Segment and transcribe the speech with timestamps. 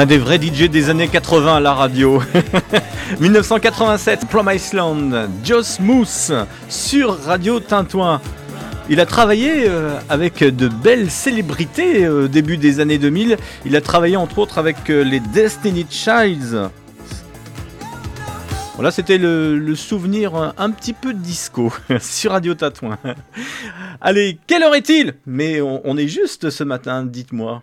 [0.00, 2.22] A des vrais DJ des années 80 à la radio.
[3.20, 6.32] 1987, Prom Island, Joss Moose
[6.70, 8.22] sur Radio Tintouin.
[8.88, 13.36] Il a travaillé euh, avec de belles célébrités au début des années 2000.
[13.66, 16.70] Il a travaillé entre autres avec euh, les Destiny Childs.
[18.76, 21.70] Voilà, c'était le, souvenir un petit peu disco
[22.00, 22.96] sur Radio Tintouin.
[24.00, 25.12] Allez, quelle heure est-il?
[25.26, 27.62] Mais on est juste ce matin, dites-moi.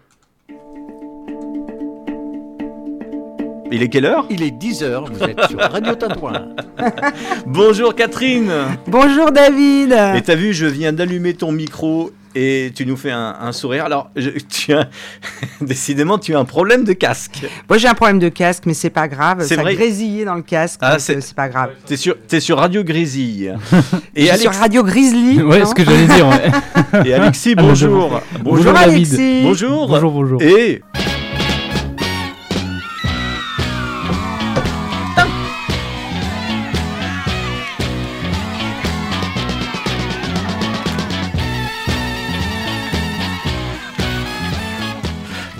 [3.72, 4.26] Il est quelle heure?
[4.30, 6.48] Il est 10h, vous êtes sur Radio Tintouin.
[7.46, 8.52] Bonjour Catherine
[8.88, 13.52] Bonjour David Et t'as vu, je viens d'allumer ton micro et tu nous fais un,
[13.52, 13.86] sourire.
[13.86, 14.12] Alors,
[14.50, 14.90] tu as,
[15.62, 17.48] décidément, tu as un problème de casque.
[17.68, 19.40] Moi, j'ai un problème de casque, mais c'est pas grave.
[19.42, 19.74] C'est ça vrai.
[19.74, 21.72] grésillé dans le casque, ah, euh, c'est pas grave.
[21.88, 23.56] T'es sur, es sur Radio Grésille.
[24.16, 24.44] et Alex...
[24.44, 25.42] sur Radio Grizzly.
[25.42, 26.28] Ouais, ce que j'allais dire.
[26.28, 27.08] Ouais.
[27.10, 28.10] Et Alexis, bonjour.
[28.10, 28.22] bonjour.
[28.44, 29.42] Bonjour, Alexis.
[29.42, 29.88] Bonjour.
[29.88, 30.42] Bonjour, bonjour.
[30.44, 30.84] Et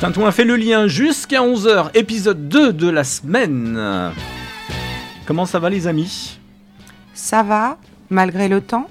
[0.08, 4.14] Tintouin fait le lien jusqu'à 11h, épisode 2 de la semaine.
[5.26, 6.40] Comment ça va les amis?
[7.14, 7.78] Ça va,
[8.10, 8.88] malgré le temps?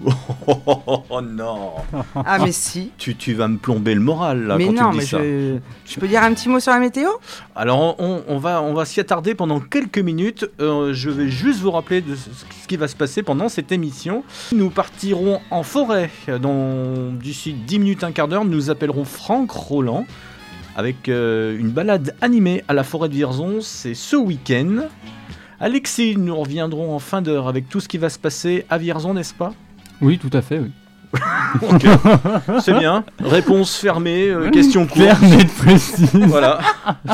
[0.48, 1.70] Oh, non
[2.14, 4.92] Ah mais si tu, tu, vas me plomber le moral là mais quand non, tu
[4.92, 5.18] dis mais ça.
[5.18, 7.08] Je, je, peux dire un petit mot sur la météo?
[7.54, 10.50] Alors on, va, on va s'y attarder pendant quelques minutes.
[10.60, 14.22] Euh, je vais juste vous rappeler de ce qui va se passer pendant cette émission.
[14.52, 16.10] Nous partirons en forêt.
[17.22, 20.04] D'ici 10 minutes, un quart d'heure, nous appellerons Franck Roland
[20.76, 23.60] avec euh, une balade animée à la forêt de Vierzon.
[23.62, 24.88] C'est ce week-end.
[25.58, 29.14] Alexis, nous reviendrons en fin d'heure avec tout ce qui va se passer à Vierzon,
[29.14, 29.54] n'est-ce pas?
[30.02, 30.70] Oui, tout à fait, oui.
[32.60, 33.04] c'est bien.
[33.22, 35.04] Réponse fermée, euh, question courte.
[35.04, 36.08] Fermée de précis.
[36.26, 36.60] Voilà,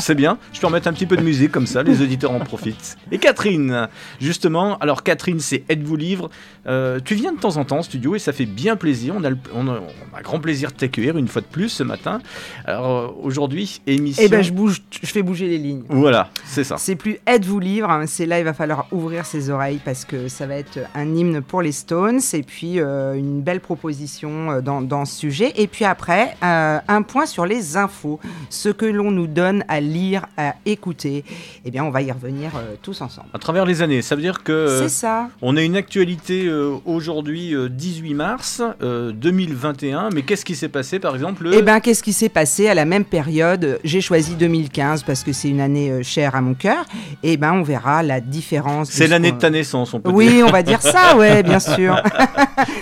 [0.01, 0.39] c'est bien.
[0.53, 2.97] Je peux remettre un petit peu de musique comme ça, les auditeurs en profitent.
[3.11, 3.89] Et Catherine,
[4.21, 6.31] justement, alors Catherine, c'est Êtes-vous livre
[6.67, 9.15] euh, Tu viens de temps en temps en studio et ça fait bien plaisir.
[9.17, 9.81] On a, on a,
[10.23, 12.21] grand plaisir de t'accueillir une fois de plus ce matin.
[12.65, 14.23] Alors euh, aujourd'hui, émission.
[14.25, 15.83] Eh ben, je bouge, je fais bouger les lignes.
[15.89, 16.77] Voilà, c'est ça.
[16.79, 18.05] C'est plus Êtes-vous livre, hein.
[18.07, 21.41] c'est là il va falloir ouvrir ses oreilles parce que ça va être un hymne
[21.43, 25.53] pour les Stones et puis une belle proposition euh, dans, ce sujet.
[25.57, 28.21] Et puis après, euh, un point sur les infos,
[28.51, 31.25] ce que l'on nous donne à lire, à écouter.
[31.65, 33.29] Eh bien, on va y revenir euh, tous ensemble.
[33.35, 35.29] À travers les années, ça veut dire que c'est ça.
[35.41, 36.51] On a une actualité
[36.85, 40.11] aujourd'hui, 18 mars 2021.
[40.11, 42.85] Mais qu'est-ce qui s'est passé, par exemple Eh bien, qu'est-ce qui s'est passé à la
[42.85, 43.81] même période?
[43.85, 46.85] J'ai choisi 2015 parce que c'est une année chère à mon cœur.
[47.23, 48.91] Et eh ben, on verra la différence.
[48.91, 50.37] C'est l'année de ta naissance, on peut oui, dire.
[50.37, 52.01] Oui, on va dire ça, ouais, bien sûr.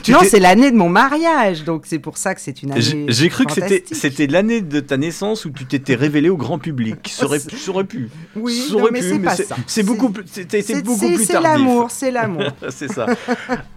[0.09, 3.07] non, c'est l'année de mon mariage, donc c'est pour ça que c'est une année.
[3.09, 3.53] J'ai cru que
[3.93, 7.09] c'était l'année de ta naissance où tu t'étais révélé au grand public.
[7.09, 7.41] Ça aurait,
[7.85, 8.11] pu.
[8.37, 9.57] Oui, mais c'est pas ça.
[9.67, 11.27] C'est beaucoup, c'était beaucoup plus tardif.
[11.27, 12.45] C'est l'amour, c'est l'amour.
[12.69, 13.07] c'est ça.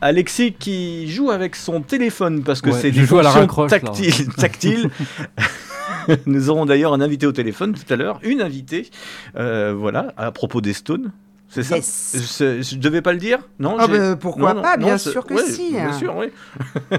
[0.02, 3.48] Alexis qui joue avec son téléphone parce que c'est des fonctions
[4.38, 4.90] tactiles.
[6.26, 8.90] Nous aurons d'ailleurs un invité au téléphone tout à l'heure, une invitée,
[9.38, 11.12] euh, voilà, à propos des Stones.
[11.54, 13.40] C'est ça je, ne devais pas le dire?
[13.60, 15.72] Non ah bah, Pourquoi pas Bien sûr que si.
[15.72, 15.94] Bien hein.
[15.94, 16.28] sûr, oui.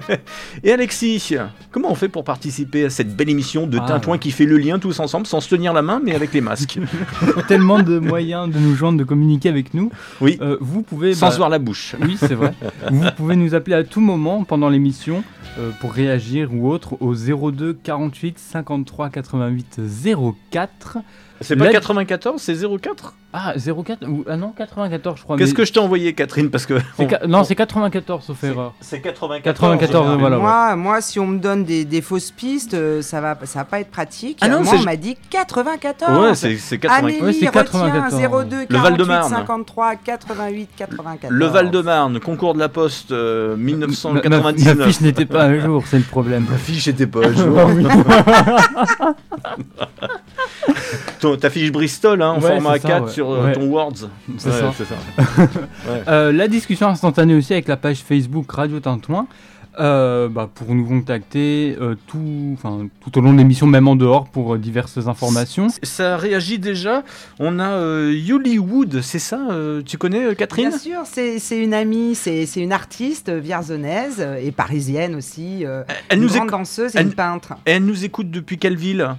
[0.63, 1.35] Et Alexis,
[1.73, 4.59] comment on fait pour participer à cette belle émission de ah, Tintouin qui fait le
[4.59, 6.79] lien tous ensemble, sans se tenir la main, mais avec les masques?
[7.49, 9.91] Tellement de moyens de nous joindre, de communiquer avec nous.
[10.21, 10.39] Oui.
[10.41, 11.15] Euh, vous pouvez.
[11.15, 11.97] Sans bah, se voir la bouche.
[12.05, 12.53] Oui, c'est vrai.
[12.91, 15.25] vous pouvez nous appeler à tout moment pendant l'émission
[15.59, 19.81] euh, pour réagir ou autre au 02 48 53 88
[20.51, 20.99] 04.
[21.45, 25.37] C'est pas 94, c'est 04 Ah, 04 ou, Ah non, 94, je crois.
[25.37, 26.75] Qu'est-ce que je t'ai envoyé, Catherine Parce que
[27.27, 28.75] Non, c'est 94, sauf erreur.
[28.81, 29.45] C'est 94.
[29.45, 30.39] 94, voilà.
[30.39, 33.65] Moi, moi, si on me donne des, des fausses pistes, euh, ça va, ça va
[33.65, 34.39] pas être pratique.
[34.41, 36.19] Ah non, moi, on m'a dit 94.
[36.19, 37.23] Ouais, c'est 94.
[37.23, 38.47] Amélie, ouais, 94.
[38.49, 39.31] 02 le Val de Marne.
[39.31, 41.33] 53 88 94.
[41.33, 44.77] Le Val de Marne, concours de la Poste euh, 1999.
[44.77, 46.47] Ma, fiche n'était pas à jour, c'est le problème.
[46.51, 47.59] Ma fiche n'était pas à jour.
[51.37, 54.09] ta fiche Bristol hein, en format A4 sur euh, ton Words.
[54.39, 54.73] C'est ça.
[56.09, 59.27] euh, la discussion instantanée aussi avec la page Facebook Radio Tintouin.
[59.81, 62.57] Euh, bah, pour nous contacter euh, tout,
[63.01, 65.67] tout au long de l'émission, même en dehors, pour diverses informations.
[65.83, 67.03] Ça réagit déjà.
[67.41, 69.41] On a Yuli Wood, c'est ça
[69.85, 70.69] Tu connais Catherine?
[70.69, 75.65] Bien sûr, c'est une amie, c'est une artiste vierzonnaise et parisienne aussi.
[76.09, 77.55] elle une nous grande danseuse et une peintre.
[77.65, 79.17] elle nous écoute depuis quelle ville?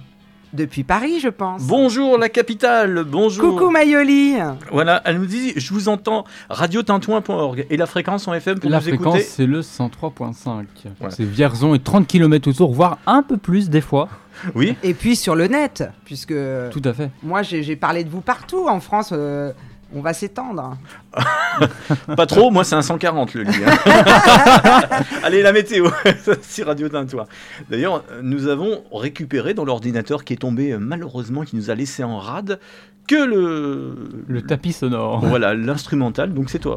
[0.56, 1.62] Depuis Paris, je pense.
[1.64, 3.58] Bonjour la capitale, bonjour.
[3.58, 4.36] Coucou Mayoli.
[4.72, 8.80] Voilà, elle nous dit je vous entends radiotintouin.org et la fréquence en FM pour La
[8.80, 9.10] nous écouter.
[9.10, 10.64] fréquence, c'est le 103.5.
[11.10, 14.08] C'est Vierzon et 30 km autour, voire un peu plus des fois.
[14.54, 14.76] Oui.
[14.82, 16.34] Et puis sur le net, puisque
[16.70, 17.10] Tout à fait.
[17.22, 19.08] moi j'ai j'ai parlé de vous partout en France.
[19.12, 19.52] euh,
[19.94, 20.76] on va s'étendre.
[22.16, 23.50] Pas trop, moi c'est un 140 le lit.
[23.66, 25.02] hein.
[25.22, 25.88] Allez, la météo
[26.42, 27.26] sur Radio Tintoin.
[27.70, 32.04] D'ailleurs, nous avons récupéré dans l'ordinateur qui est tombé euh, malheureusement, qui nous a laissé
[32.04, 32.60] en rade,
[33.06, 34.24] que le.
[34.26, 35.24] Le tapis sonore.
[35.24, 36.76] Voilà, l'instrumental, donc c'est toi.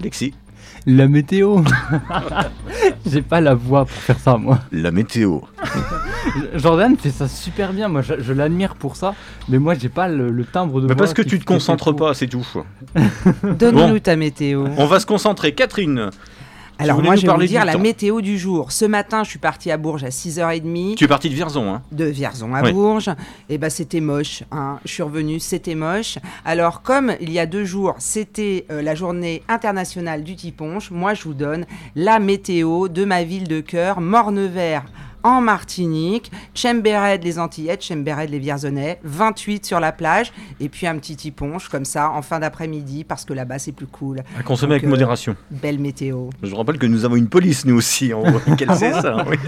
[0.00, 0.34] Alexis.
[0.86, 1.60] La météo.
[3.06, 4.60] J'ai pas la voix pour faire ça, moi.
[4.72, 5.40] La météo.
[6.54, 7.88] Jordan fait ça super bien.
[7.88, 9.14] Moi, je, je l'admire pour ça.
[9.48, 10.96] Mais moi, j'ai pas le, le timbre de voix.
[10.96, 12.46] parce que tu te concentres pas, c'est tout.
[13.42, 13.98] Donne-nous Bon.
[13.98, 14.66] ta météo.
[14.76, 15.52] On va se concentrer.
[15.52, 16.10] Catherine,
[16.80, 17.78] Alors moi je vais vous dire la temps.
[17.80, 18.70] météo du jour.
[18.72, 20.94] Ce matin je suis partie à Bourges à 6h30.
[20.94, 21.72] tu es parti de Vierzon.
[21.74, 21.82] Hein.
[21.92, 22.72] de Vierzon à Oui.
[22.72, 23.10] Bourges,
[23.48, 24.44] et ben c'était moche.
[24.52, 24.78] hein.
[24.84, 26.18] Je suis revenue, c'était moche.
[26.44, 31.14] Alors comme il y a deux jours, c'était euh, la journée internationale du tiponche, moi
[31.14, 31.66] je vous donne
[31.96, 34.84] la météo de ma ville de cœur, Mornevert
[35.22, 40.96] en Martinique, Chembéred les Antillettes, Chembéred les Vierzonais, 28 sur la plage, et puis un
[40.98, 44.22] petit tiponche comme ça en fin d'après-midi parce que là-bas c'est plus cool.
[44.38, 45.36] À consommer Donc, avec euh, modération.
[45.50, 46.30] Belle météo.
[46.42, 48.12] Je vous rappelle que nous avons une police, nous aussi.
[48.14, 48.22] En
[48.56, 49.36] Quelle c'est ça oui.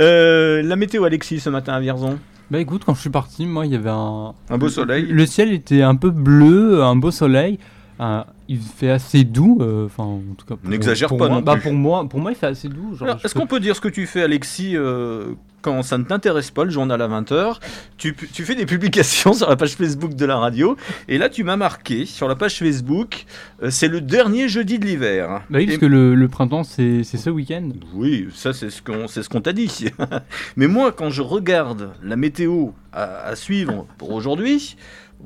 [0.00, 2.18] Euh, La météo, Alexis, ce matin à Vierzon.
[2.50, 4.32] Bah écoute, quand je suis parti, moi, il y avait un.
[4.48, 5.06] Un beau soleil.
[5.06, 7.58] Le ciel était un peu bleu, un beau soleil.
[7.98, 9.58] Un- il fait assez doux.
[9.60, 10.54] euh, Enfin, en tout cas.
[10.64, 11.28] N'exagère pas moi.
[11.28, 11.62] non Bah, plus.
[11.62, 12.94] pour moi, pour moi, il fait assez doux.
[13.24, 16.50] Est-ce peux- qu'on peut dire ce que tu fais, Alexis, euh, quand ça ne t'intéresse
[16.52, 17.58] pas, le journal à 20h
[17.98, 20.76] tu, fais des publications sur la page Facebook de la radio.
[21.08, 23.24] Et là, tu m'as marqué sur la page Facebook,
[23.62, 25.42] euh, c'est le dernier jeudi de l'hiver.
[25.50, 27.70] Bah oui, Et- parce que le, le printemps, c'est ce week-end.
[27.94, 29.86] Oui, ça c'est ce qu'on c'est ce qu'on t'a dit.
[30.56, 34.76] Mais moi, quand je regarde la météo à, à suivre pour aujourd'hui,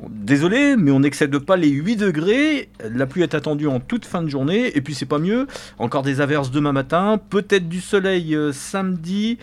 [0.08, 2.68] désolé, mais on n'excède pas les 8 degrés.
[2.90, 4.76] La pluie est attendue en toute fin de journée.
[4.76, 5.46] Et puis c'est pas mieux.
[5.78, 9.38] Encore des averses demain matin, peut-être du soleil euh, samedi.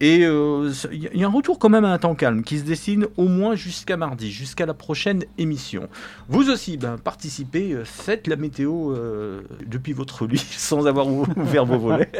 [0.00, 2.64] Et euh, il y a un retour quand même à un temps calme qui se
[2.64, 5.88] dessine au moins jusqu'à mardi, jusqu'à la prochaine émission.
[6.28, 11.24] Vous aussi, ben, participez, euh, faites la météo euh, depuis votre lit sans avoir ou-
[11.36, 12.10] ouvert vos volets.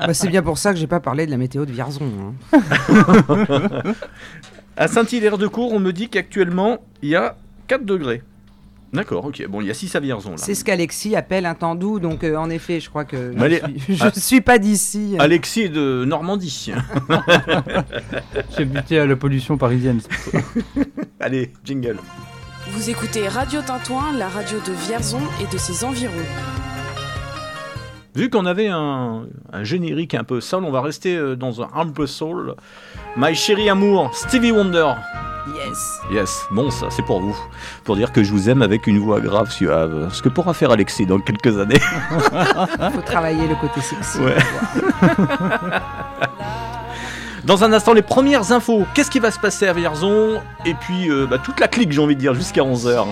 [0.00, 2.34] Bah, c'est bien pour ça que j'ai pas parlé de la météo de Vierzon.
[2.54, 2.62] hein.
[4.76, 7.36] À Saint-Hilaire-de-Cour, on me dit qu'actuellement, il y a
[7.68, 8.22] 4 degrés.
[8.92, 9.46] D'accord, ok.
[9.48, 10.36] Bon, il y a 6 à Vierzon, là.
[10.36, 13.58] C'est ce qu'Alexis appelle un temps doux, donc euh, en effet, je crois que je,
[13.94, 14.10] je ah.
[14.14, 15.16] suis pas d'ici.
[15.18, 16.72] Alexis est de Normandie.
[18.56, 20.00] J'ai buté à la pollution parisienne.
[21.20, 21.98] Allez, jingle.
[22.70, 26.12] Vous écoutez Radio Tintouin, la radio de Vierzon et de ses environs.
[28.14, 31.68] Vu qu'on avait un, un générique un peu soul, on va rester euh, dans un
[31.74, 32.54] un peu soul.
[33.16, 34.92] My chérie amour, Stevie Wonder.
[35.54, 36.00] Yes.
[36.12, 37.36] Yes, bon ça, c'est pour vous.
[37.84, 40.12] Pour dire que je vous aime avec une voix grave, suave.
[40.12, 41.80] Ce que pourra faire Alexis dans quelques années.
[42.10, 44.18] Il faut travailler le côté sexy.
[44.20, 44.36] Ouais.
[47.44, 48.86] Dans un instant, les premières infos.
[48.94, 50.40] Qu'est-ce qui va se passer à Vierzon?
[50.64, 53.06] Et puis, euh, bah, toute la clique, j'ai envie de dire, jusqu'à 11h.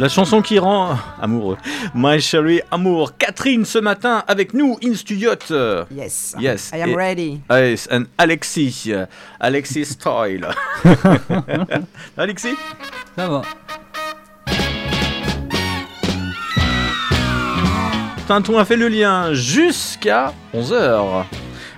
[0.00, 1.58] La chanson qui rend amoureux.
[1.94, 3.18] My Sherry Amour.
[3.18, 5.32] Catherine ce matin avec nous in studio.
[5.94, 6.34] Yes.
[6.40, 6.70] Yes.
[6.74, 7.40] I am Et- ready.
[7.50, 8.90] Yes, and Alexis.
[9.38, 10.48] Alexis Style.
[12.16, 12.56] Alexis?
[13.14, 13.42] Ça va.
[18.26, 21.24] Tinton a fait le lien jusqu'à 11h.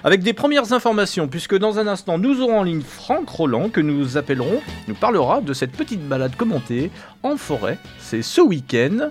[0.04, 3.80] Avec des premières informations, puisque dans un instant, nous aurons en ligne Franck Roland, que
[3.80, 6.90] nous appellerons, nous parlera de cette petite balade commentée
[7.22, 7.78] en forêt.
[8.00, 9.10] C'est ce week-end.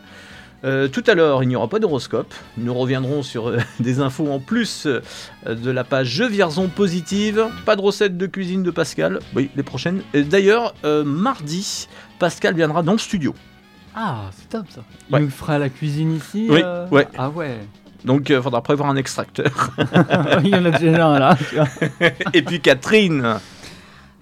[0.64, 2.32] Euh, tout à l'heure, il n'y aura pas d'horoscope.
[2.58, 5.02] Nous reviendrons sur euh, des infos en plus euh,
[5.48, 7.46] de la page Jeux Vierzon Positive.
[7.66, 9.20] Pas de recette de cuisine de Pascal.
[9.36, 10.02] Oui, les prochaines.
[10.14, 11.88] D'ailleurs, mardi,
[12.20, 13.34] Pascal viendra dans le studio.
[13.96, 14.82] Ah, c'est top ça.
[15.10, 15.22] Il Ouais.
[15.22, 16.48] nous fera la cuisine ici.
[16.50, 17.08] Oui, ouais.
[17.18, 17.58] Ah ouais.
[18.06, 19.72] Donc, il faudra prévoir un extracteur.
[20.44, 21.38] Il y en a déjà un là.
[21.50, 21.68] tu vois.
[22.34, 23.40] Et puis Catherine.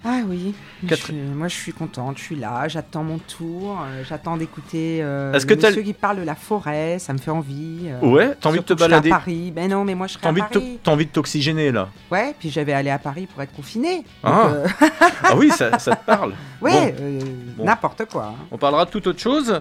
[0.02, 0.54] Ah oui.
[0.88, 2.16] Quatre- Je- moi, je suis contente.
[2.16, 2.66] Je suis là.
[2.68, 3.78] J'attends mon tour.
[3.82, 6.98] euh, J'attends d'écouter euh, Est-ce que monsieur qui parle de la forêt.
[6.98, 7.80] Ça me fait envie.
[7.84, 9.50] euh, Ouais, t'as envie de te balader à Paris.
[9.54, 10.78] Ben non, mais moi, je serai T'as à Paris.
[10.82, 14.04] t'as envie de t'oxygéner là Ouais, puis j'avais allé à Paris pour être confiné.
[14.24, 14.50] Ah.
[15.22, 16.32] Ah oui, ça, ça te parle.
[16.62, 16.94] ouais,
[17.56, 17.64] Bon.
[17.64, 18.32] n'importe quoi.
[18.36, 18.44] hein.
[18.50, 19.58] On parlera de toute autre chose.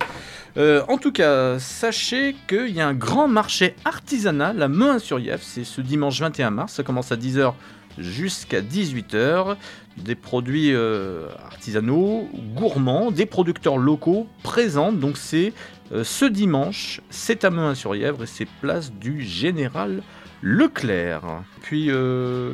[0.58, 5.44] En tout cas, sachez qu'il y a un grand marché artisanal à Mehun-sur-Yèvre.
[5.44, 6.74] C'est ce dimanche 21 mars.
[6.74, 7.54] Ça commence à 10h
[7.98, 9.56] jusqu'à 18h.
[10.04, 14.92] Des produits euh, artisanaux, gourmands, des producteurs locaux présents.
[14.92, 15.54] Donc c'est
[15.92, 17.02] euh, ce dimanche.
[17.10, 20.02] C'est à Mehun-sur-Yèvre et c'est place du Général
[20.42, 21.22] Leclerc.
[21.62, 22.54] Puis, euh,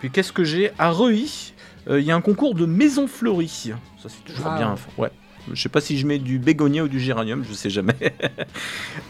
[0.00, 1.52] puis qu'est-ce que j'ai À Reuilly,
[1.90, 3.72] euh, il y a un concours de maisons fleuries.
[4.02, 4.74] Ça c'est toujours Ah bien.
[4.96, 5.10] Ouais.
[5.52, 7.96] Je sais pas si je mets du bégonia ou du géranium, je sais jamais.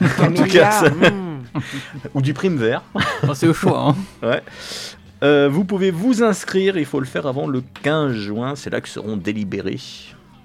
[0.17, 1.43] Camélia, cas, ça- hmm.
[2.15, 2.83] ou du prime vert.
[2.95, 3.95] Oh, c'est au choix.
[4.23, 4.41] Hein.
[5.23, 8.81] Euh, vous pouvez vous inscrire, il faut le faire avant le 15 juin, c'est là
[8.81, 9.81] que seront délibérés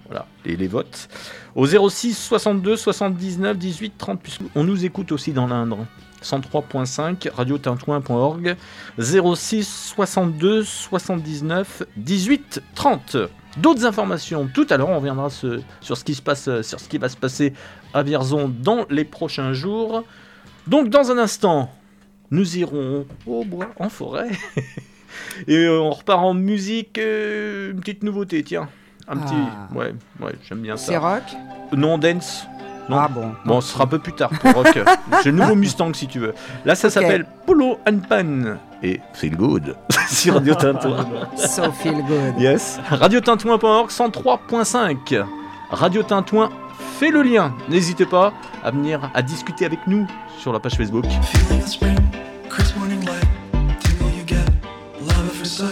[0.07, 1.07] voilà, les, votes.
[1.55, 5.86] Au 06 62 79 18 30, puisqu'on nous écoute aussi dans l'Indre.
[6.21, 8.55] 103.5, radiotintouin.org,
[8.97, 13.17] 06 62 79 18 30.
[13.57, 16.97] D'autres informations tout à l'heure, on reviendra sur, ce qui se passe, sur ce qui
[16.97, 17.53] va se passer
[17.93, 20.03] à Vierzon dans les prochains jours.
[20.67, 21.69] Donc dans un instant,
[22.33, 24.31] nous irons au bois, en forêt.
[25.47, 28.67] Et euh, on repart en musique, euh, une petite nouveauté, tiens.
[29.07, 29.35] Un petit.
[29.35, 29.73] Ah.
[29.75, 30.99] Ouais, ouais, j'aime bien C'est ça.
[30.99, 31.23] rock
[31.73, 32.47] Non, dance.
[32.89, 32.97] Non.
[32.97, 33.31] Ah bon.
[33.45, 34.67] Bon, ce sera un peu plus tard pour rock.
[35.23, 36.33] J'ai le nouveau Mustang si tu veux.
[36.65, 38.57] Là, ça s'appelle Polo and Pan.
[38.81, 39.75] Et Feel Good
[40.09, 41.05] sur Radio Tintouin.
[41.37, 42.39] So feel good.
[42.39, 42.79] Yes.
[42.89, 45.23] Radiotintouin.org 103.5.
[45.69, 46.49] Radio Tintouin
[46.99, 47.53] fait le lien.
[47.69, 50.07] N'hésitez pas à venir à discuter avec nous
[50.39, 51.05] sur la page Facebook.
[55.53, 55.69] Sometimes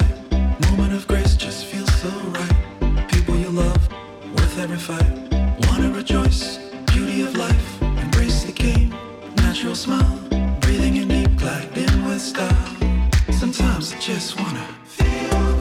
[0.92, 3.10] I just feels so right.
[3.10, 3.90] People you love
[4.36, 5.12] worth every fight.
[5.70, 6.60] wanna rejoice,
[6.94, 8.94] beauty of life, embrace the game,
[9.38, 10.20] natural smile.
[10.60, 12.76] Breathing in deep, glad in with style.
[13.32, 15.61] Sometimes I just wanna feel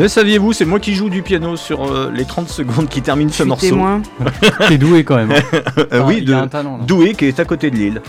[0.00, 3.30] Le saviez-vous, c'est moi qui joue du piano sur euh, les 30 secondes qui terminent
[3.30, 3.66] ce morceau.
[3.66, 4.00] témoin.
[4.68, 5.30] T'es doué quand même.
[5.30, 5.58] hein.
[5.76, 6.78] Euh, Enfin, oui, il de a un talent.
[6.78, 6.84] là.
[6.84, 8.00] Douai qui est à côté de Lille.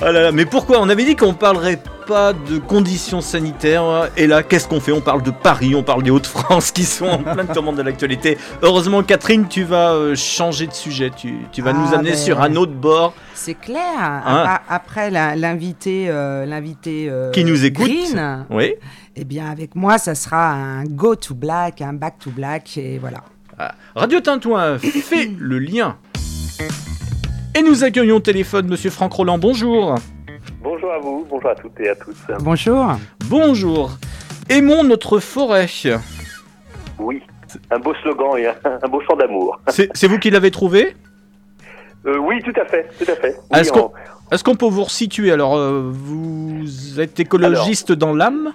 [0.00, 0.80] Ah là là, mais pourquoi?
[0.80, 4.10] On avait dit qu'on parlerait pas de conditions sanitaires.
[4.16, 4.92] Et là, qu'est-ce qu'on fait?
[4.92, 8.38] On parle de Paris, on parle des Hauts-de-France qui sont en plein tourmente de l'actualité.
[8.62, 11.10] Heureusement, Catherine, tu vas euh, changer de sujet.
[11.16, 12.16] Tu, tu vas nous Ah, amener ben.
[12.18, 13.98] sur un autre bord C'est clair.
[13.98, 14.58] Hein?
[14.68, 17.86] Après, l'invité, euh, l'invité euh, qui nous écoute.
[17.86, 18.74] Green, Oui.
[19.16, 22.98] eh bien avec moi, ça sera un go to black, un back to black, et
[22.98, 23.18] voilà.
[23.58, 25.96] Ah, Radio Tintouin fait le lien.
[27.54, 29.38] Et nous accueillons au téléphone Monsieur Franck Roland.
[29.38, 29.94] Bonjour.
[30.68, 32.16] Bonjour à vous, bonjour à toutes et à tous.
[32.40, 32.86] Bonjour.
[33.30, 33.90] Bonjour.
[34.50, 35.68] Aimons notre forêt.
[36.98, 37.22] Oui,
[37.70, 39.60] un beau slogan et un, un beau chant d'amour.
[39.68, 40.96] C'est vous qui l'avez trouvé?
[42.04, 43.36] Euh, oui, tout à fait, tout à fait.
[43.52, 43.92] Oui, Est-ce en-
[44.44, 45.30] qu'on peut vous resituer?
[45.30, 48.52] Alors, euh, vous êtes écologiste dans l'âme?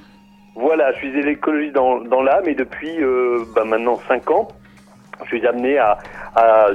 [0.57, 4.49] Voilà, je suis écologiste dans, dans l'âme et depuis euh, bah, maintenant 5 ans,
[5.23, 5.97] je suis amené à,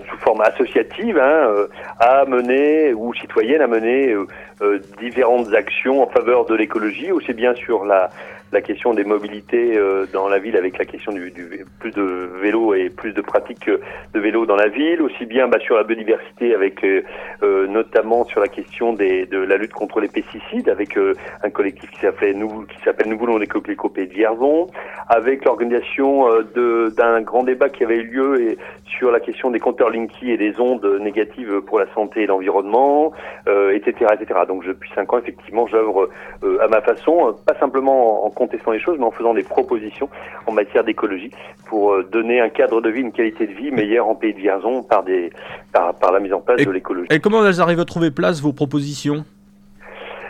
[0.08, 4.26] sous forme associative, hein, euh, à mener, ou citoyenne, à mener euh,
[4.62, 8.10] euh, différentes actions en faveur de l'écologie, aussi bien sur la,
[8.52, 12.30] la question des mobilités euh, dans la ville avec la question du, du plus de
[12.40, 13.80] vélo et plus de pratiques euh,
[14.14, 17.02] de vélo dans la ville, aussi bien bah, sur la biodiversité avec euh,
[17.42, 21.50] euh, notamment sur la question des, de la lutte contre les pesticides avec euh, un
[21.50, 24.68] collectif qui s'appelle nous qui s'appelle Nous voulons les coquelicots de Vierzon,
[25.08, 29.90] avec l'organisation d'un grand débat qui avait eu lieu et, sur la question des compteurs
[29.90, 33.12] Linky et des ondes négatives pour la santé et l'environnement,
[33.46, 34.40] etc., etc.
[34.48, 36.08] Donc depuis cinq ans, effectivement, j'œuvre
[36.42, 40.08] à ma façon, pas simplement en contestant les choses, mais en faisant des propositions
[40.46, 41.32] en matière d'écologie
[41.68, 44.38] pour euh, donner un cadre de vie, une qualité de vie meilleure en pays de
[44.38, 45.30] Vierzon par des
[45.72, 47.08] par, par la mise en place Et- de l'écologie.
[47.10, 49.24] Et comment elles arrivent à trouver place, vos propositions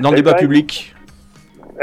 [0.00, 0.94] Dans le Eh débat ben, public?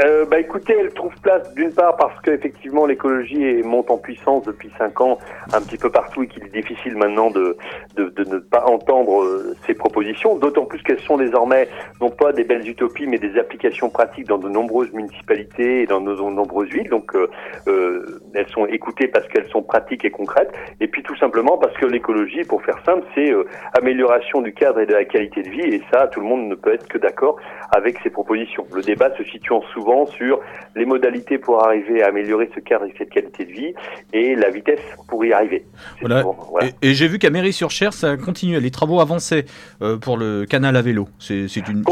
[0.00, 4.68] Euh, bah écoutez, elle trouve place d'une part parce qu'effectivement l'écologie monte en puissance depuis
[4.76, 5.18] cinq ans
[5.52, 7.56] un petit peu partout et qu'il est difficile maintenant de,
[7.94, 11.68] de, de ne pas entendre euh, ces propositions, d'autant plus qu'elles sont désormais
[12.00, 16.00] non pas des belles utopies mais des applications pratiques dans de nombreuses municipalités et dans
[16.00, 16.88] de nombreuses villes.
[16.88, 17.30] Donc euh,
[17.68, 21.76] euh, elles sont écoutées parce qu'elles sont pratiques et concrètes et puis tout simplement parce
[21.76, 23.46] que l'écologie, pour faire simple, c'est euh,
[23.78, 26.56] amélioration du cadre et de la qualité de vie et ça tout le monde ne
[26.56, 27.36] peut être que d'accord
[27.70, 28.66] avec ces propositions.
[28.74, 30.40] Le débat se situant souvent sur
[30.76, 33.74] les modalités pour arriver à améliorer ce cadre et cette qualité de vie
[34.12, 35.64] et la vitesse pour y arriver.
[35.96, 36.20] C'est Voilà.
[36.22, 36.68] souvent- voilà.
[36.82, 39.44] Et, et j'ai vu qu'à Mairie-sur-Cher, ça continue, les travaux avançaient
[39.82, 41.08] euh, pour le canal à vélo.
[41.18, 41.82] C'est une.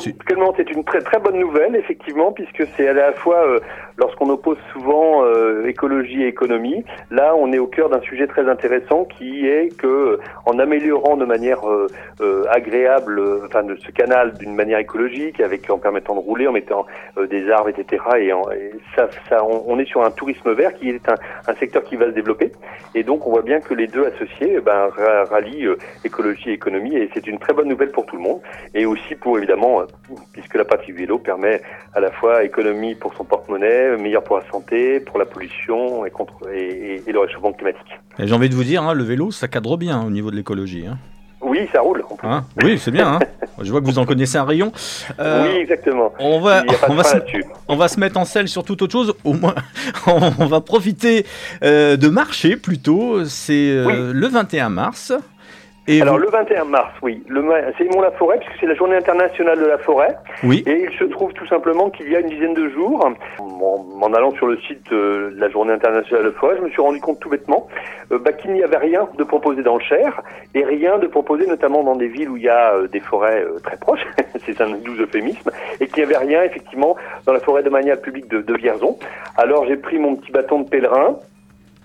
[0.56, 3.60] c'est une très très bonne nouvelle effectivement puisque c'est à la fois euh,
[3.96, 8.48] lorsqu'on oppose souvent euh, écologie et économie, là on est au cœur d'un sujet très
[8.48, 11.86] intéressant qui est que euh, en améliorant de manière euh,
[12.20, 16.46] euh, agréable, euh, enfin de ce canal d'une manière écologique, avec en permettant de rouler,
[16.48, 16.86] en mettant
[17.30, 18.02] des arbres, etc.
[18.18, 21.14] Et, en- et ça, ça, on, est sur un tourisme vert qui est un,
[21.46, 22.52] un secteur qui va se développer.
[22.94, 25.68] Et donc on voit bien que les deux associés eh ben, ra- rallient
[26.04, 28.40] écologie et économie et c'est une très bonne nouvelle pour tout le monde
[28.74, 29.82] et aussi pour évidemment,
[30.32, 31.60] puisque la du vélo permet
[31.94, 36.10] à la fois économie pour son porte-monnaie, meilleur pour la santé, pour la pollution et,
[36.10, 37.98] contre, et, le réchauffement climatique.
[38.18, 40.86] J'ai envie de vous dire, hein, le vélo, ça cadre bien au niveau de l'écologie.
[40.86, 40.98] hein.
[41.44, 42.04] Oui, ça roule.
[42.08, 42.28] en plus.
[42.28, 42.44] Hein?
[42.62, 43.14] Oui, c'est bien.
[43.14, 43.18] hein.
[43.60, 44.72] Je vois que vous en connaissez un rayon.
[45.18, 46.12] Euh, oui, exactement.
[46.20, 47.16] On va, se,
[47.68, 49.14] on va se mettre en selle sur toute autre chose.
[49.24, 49.54] Au moins,
[50.06, 51.26] on va profiter
[51.64, 53.24] euh, de marcher plutôt.
[53.24, 55.12] C'est euh, le 21 mars.
[55.88, 57.24] Et Alors vous- le 21 mars, oui,
[57.76, 60.14] c'est Mont la Forêt puisque c'est la journée internationale de la forêt.
[60.44, 60.62] Oui.
[60.66, 64.14] Et il se trouve tout simplement qu'il y a une dizaine de jours, en, en
[64.14, 66.80] allant sur le site euh, de la journée internationale de la forêt, je me suis
[66.80, 67.66] rendu compte tout bêtement
[68.12, 70.20] euh, bah, qu'il n'y avait rien de proposé dans le Cher
[70.54, 73.42] et rien de proposé notamment dans des villes où il y a euh, des forêts
[73.42, 74.06] euh, très proches,
[74.46, 76.94] c'est un doux euphémisme, et qu'il n'y avait rien effectivement
[77.26, 78.98] dans la forêt domaniale publique de, de Vierzon.
[79.36, 81.16] Alors j'ai pris mon petit bâton de pèlerin.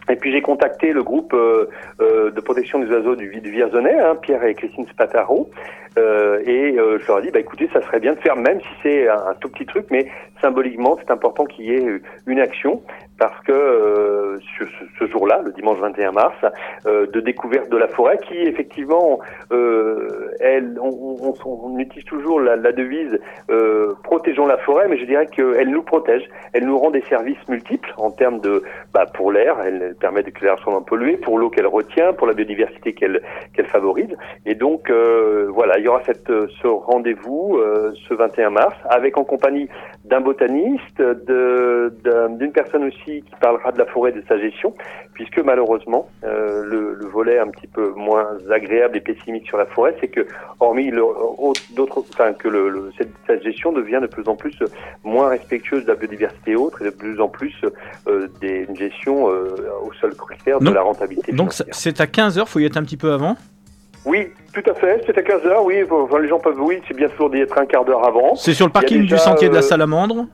[0.10, 1.70] Et puis j'ai contacté le groupe euh,
[2.02, 5.50] euh, de protection des oiseaux du, du Vierzonais, hein, Pierre et Christine Spataro,
[5.98, 8.62] euh, et euh, je leur ai dit, bah écoutez, ça serait bien de faire, même
[8.62, 10.08] si c'est un tout petit truc, mais
[10.42, 12.82] symboliquement, c'est important qu'il y ait une action,
[13.18, 14.64] parce que euh, ce,
[15.00, 16.36] ce jour-là, le dimanche 21 mars,
[16.86, 19.20] euh, de découverte de la forêt, qui effectivement,
[19.52, 20.90] euh, elle, on,
[21.22, 25.70] on- on utilise toujours la, la devise euh, protégeons la forêt, mais je dirais qu'elle
[25.70, 29.96] nous protège, elle nous rend des services multiples en termes de, bah, pour l'air, elle
[30.00, 33.22] permet que l'air soit moins pollué, pour l'eau qu'elle retient, pour la biodiversité qu'elle
[33.54, 36.28] qu'elle favorise, et donc euh, voilà, il y aura cette,
[36.62, 39.68] ce rendez-vous euh, ce 21 mars, avec en compagnie
[40.06, 44.24] d'un botaniste, de- d'un- d'une personne aussi aussi qui parlera de la forêt et de
[44.28, 44.74] sa gestion,
[45.14, 49.66] puisque malheureusement, euh, le, le volet un petit peu moins agréable et pessimiste sur la
[49.66, 50.26] forêt, c'est que
[50.60, 54.56] hormis autre- d'autres, enfin que le, le- cette, cette gestion devient de plus en plus
[54.62, 54.68] euh,
[55.04, 57.54] moins respectueuse de la biodiversité et autres, et de plus en plus
[58.08, 61.32] euh, des, une gestion euh, au seul critère de la rentabilité.
[61.32, 63.36] Donc c'est à 15h, faut y être un petit peu avant?
[64.06, 65.04] Oui, tout à fait.
[65.06, 65.84] C'est à 15h, oui.
[65.90, 68.36] Enfin, les gens peuvent, oui, c'est bien sûr d'y être un quart d'heure avant.
[68.36, 70.28] C'est sur le Il parking déjà, du sentier de la euh, Salamandre?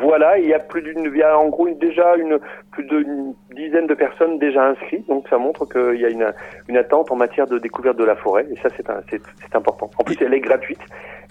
[0.00, 2.38] Voilà, il y a plus d'une, il y a en gros déjà une
[2.72, 6.32] plus d'une dizaine de personnes déjà inscrites, donc ça montre qu'il y a une,
[6.68, 9.54] une attente en matière de découverte de la forêt, et ça c'est un- c'est c'est
[9.56, 9.90] important.
[9.98, 10.80] En plus, elle est gratuite.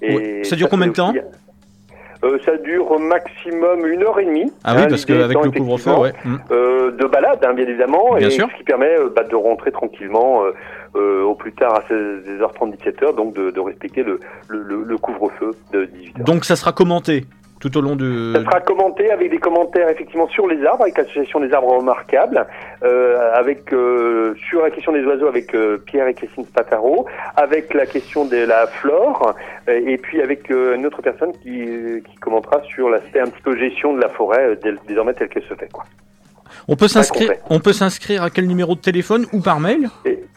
[0.01, 0.43] Et.
[0.43, 1.19] Ça dure combien de aussi-
[2.23, 4.49] Euh, Ça dure maximum une heure et demie.
[4.63, 6.13] Ah oui, hein, parce qu'avec le couvre-feu, ouais.
[6.23, 6.35] Mm.
[6.51, 8.47] euh, de balade, hein, bien évidemment, Bien et sûr.
[8.49, 10.43] ce qui permet euh, bah, de rentrer tranquillement
[10.95, 15.51] au plus tard à 16h30, 17h, donc de, de respecter le, le, le- le couvre-feu
[15.73, 16.23] de 18h.
[16.23, 17.25] Donc ça sera commenté
[17.63, 18.33] tout au long de.
[18.35, 22.45] Ça sera commenté avec des commentaires effectivement sur les arbres, avec l'association des arbres remarquables,
[22.83, 27.05] euh, avec euh, sur la question des oiseaux avec euh, Pierre et Christine Spataro,
[27.37, 29.33] avec la question de la flore,
[29.69, 33.93] et puis avec une autre personne qui, qui commentera sur l'aspect un petit peu gestion
[33.93, 35.71] de la forêt désormais telle qu'elle se fait.
[35.71, 35.85] Quoi.
[36.67, 37.31] On peut s'inscrire.
[37.49, 39.89] On peut s'inscrire à quel numéro de téléphone ou par mail?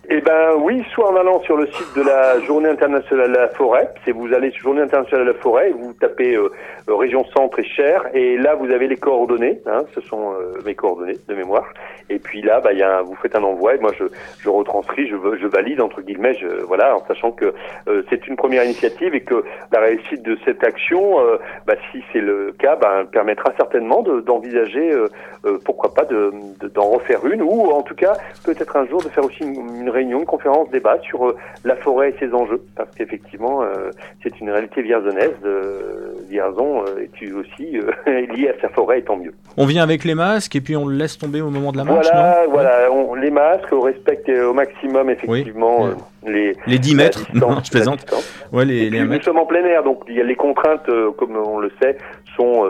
[0.09, 3.49] Eh ben oui, soit en allant sur le site de la Journée internationale de la
[3.49, 6.53] forêt, c'est vous allez sur Journée internationale de la forêt, et vous tapez euh,
[6.89, 10.75] région centre et Cher, et là vous avez les coordonnées, hein, ce sont euh, mes
[10.75, 11.67] coordonnées de mémoire.
[12.09, 14.05] Et puis là, bah, y a un- vous faites un envoi, et moi je,
[14.41, 17.53] je retranscris, je, je valide entre guillemets, je, voilà, en sachant que
[17.89, 22.03] euh, c'est une première initiative et que la réussite de cette action, euh, bah, si
[22.13, 25.09] c'est le cas, bah, permettra certainement de- d'envisager, euh,
[25.45, 29.03] euh, pourquoi pas, de- de- d'en refaire une, ou en tout cas peut-être un jour
[29.03, 32.61] de faire aussi une, réunion, une conférence débat sur euh, la forêt et ses enjeux,
[32.77, 33.91] parce qu'effectivement euh,
[34.23, 35.35] c'est une réalité vierzonnaise.
[35.45, 37.91] Euh, Vierzon euh, est aussi euh,
[38.35, 39.33] lié à sa forêt, et tant mieux.
[39.57, 41.85] On vient avec les masques et puis on le laisse tomber au moment de la
[41.85, 42.53] marche, Voilà, non?
[42.53, 45.85] voilà, on, les masques, on respecte euh, au maximum effectivement
[46.25, 46.33] Oui.
[46.33, 48.15] les Les 10 la mètres distance, Non, je la plaisante.
[48.53, 50.25] Ouais, les, Et les puis, 1 nous sommes en plein air, donc il y a
[50.25, 50.87] les contraintes,
[51.19, 51.97] comme on le sait,
[52.37, 52.65] sont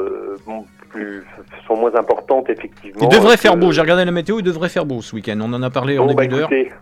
[0.91, 1.25] plus
[1.67, 3.01] sont moins importantes effectivement.
[3.03, 5.39] Il devrait faire beau, j'ai regardé la météo, il devrait faire beau ce week-end.
[5.43, 6.53] On en a parlé en Bon, bah, début d'heure.
[6.53, 6.73] écoutez,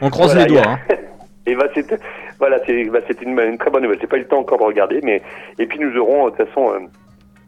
[0.00, 0.62] On croise voilà, les doigts.
[0.62, 0.78] a- hein.
[1.46, 1.98] Et bah c'est
[2.40, 3.98] voilà, c'est bah, c'est une, une très bonne nouvelle.
[4.00, 5.22] J'ai pas eu le temps encore de regarder, mais
[5.60, 6.72] et puis nous aurons de toute façon.
[6.72, 6.78] euh,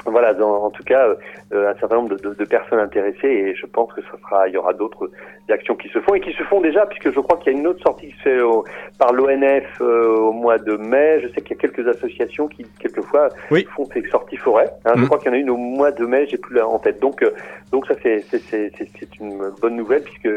[0.05, 1.07] voilà, dans- en tout cas,
[1.53, 4.49] euh, un certain nombre de, de- de personnes intéressées et je pense que ce sera,
[4.49, 5.09] il y aura d'autres
[5.49, 7.59] actions qui se font et qui se font déjà puisque je crois qu'il y a
[7.61, 8.65] une autre sortie qui se fait au-
[8.99, 11.21] par l'ONF euh, au mois de mai.
[11.23, 13.65] Je sais qu'il y a quelques associations qui quelquefois Oui.
[13.77, 14.71] font ces sorties forêt.
[14.87, 14.95] hein.
[14.97, 15.07] Je Mhm.
[15.07, 16.99] crois qu'il y en a une au mois de mai, j'ai plus la en tête.
[17.01, 17.31] Donc, euh,
[17.71, 20.29] donc ça c'est- c'est une bonne nouvelle puisque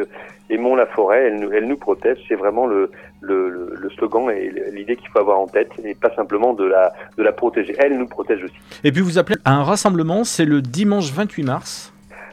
[0.51, 2.19] aimons la forêt, elle nous elle nous protège.
[2.27, 2.91] C'est vraiment le
[3.25, 6.65] le, le, le slogan et l'idée qu'il faut avoir en tête et pas simplement de
[6.65, 7.75] la de la protéger.
[7.79, 8.55] Elle nous protège aussi.
[8.83, 11.91] Et puis vous appelez à un rassemblement, c'est le dimanche 28 mars.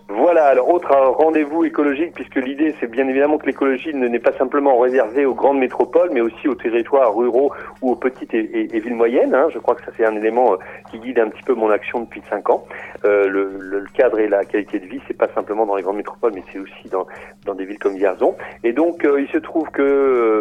[0.08, 4.32] Voilà, alors autre rendez-vous écologique, puisque l'idée c'est bien évidemment que l'écologie ne n'est pas
[4.36, 8.76] simplement réservée aux grandes métropoles, mais aussi aux territoires ruraux ou aux petites et, et-
[8.76, 9.34] et villes moyennes.
[9.34, 9.46] hein.
[9.54, 10.56] Je crois que ça c'est un élément euh,
[10.90, 12.66] qui guide un petit peu mon action depuis cinq ans.
[13.04, 15.82] Euh, le, le- le cadre et la qualité de vie, c'est pas simplement dans les
[15.82, 17.06] grandes métropoles, mais c'est aussi dans,
[17.44, 18.36] dans des villes comme Vierzon.
[18.62, 20.40] Et donc euh, il se trouve que euh,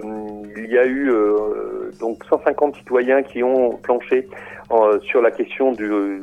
[0.58, 4.28] il y a eu euh, donc 150 citoyens qui ont planché
[4.72, 6.20] euh, sur la question du, euh,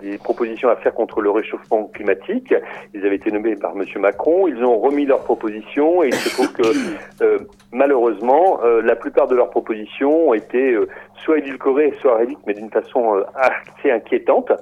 [0.00, 2.54] des propositions à faire contre le réchauffement climatique.
[2.94, 4.48] Ils avaient été nommés par Monsieur Macron.
[4.48, 6.62] Ils ont remis leurs propositions et il se trouve que
[7.24, 7.38] euh,
[7.72, 10.88] malheureusement, euh, la plupart de leurs propositions ont été euh,
[11.24, 14.52] soit édulcorées, soit rédites, mais d'une façon euh, assez inquiétante,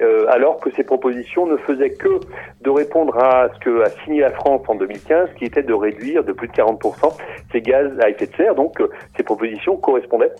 [0.00, 2.20] euh, alors que ces propositions ne faisaient que
[2.62, 6.24] de répondre à ce que a signé la France en 2015, qui était de réduire
[6.24, 7.16] de plus de 40%
[7.52, 8.54] ses gaz à effet de serre.
[8.54, 10.32] Donc, euh, ces propositions correspondaient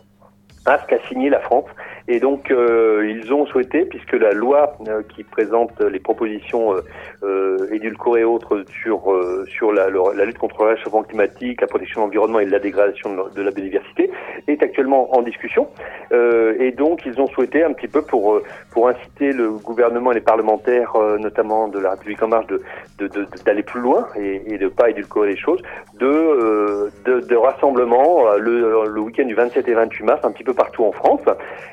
[0.66, 1.64] à ce qu'a signé la France.
[2.08, 6.80] Et donc, euh, ils ont souhaité, puisque la loi euh, qui présente les propositions euh,
[7.24, 12.02] euh, édulcorées autres sur, euh, sur la, la lutte contre le réchauffement climatique, la protection
[12.02, 14.10] de l'environnement et la dégradation de, la- biodiversité,
[14.46, 15.66] est actuellement en discussion.
[16.12, 18.40] Euh, et donc, ils ont souhaité un petit peu pour,
[18.72, 22.60] pour inciter le gouvernement et les parlementaires, notamment de la République en marche, de,
[23.44, 25.60] d'aller plus loin et, et de pas édulcorer les choses,
[25.98, 30.44] de, de, de rassemblements euh, le, le week-end du 27 et 28 mars, un petit
[30.44, 31.20] peu partout en France.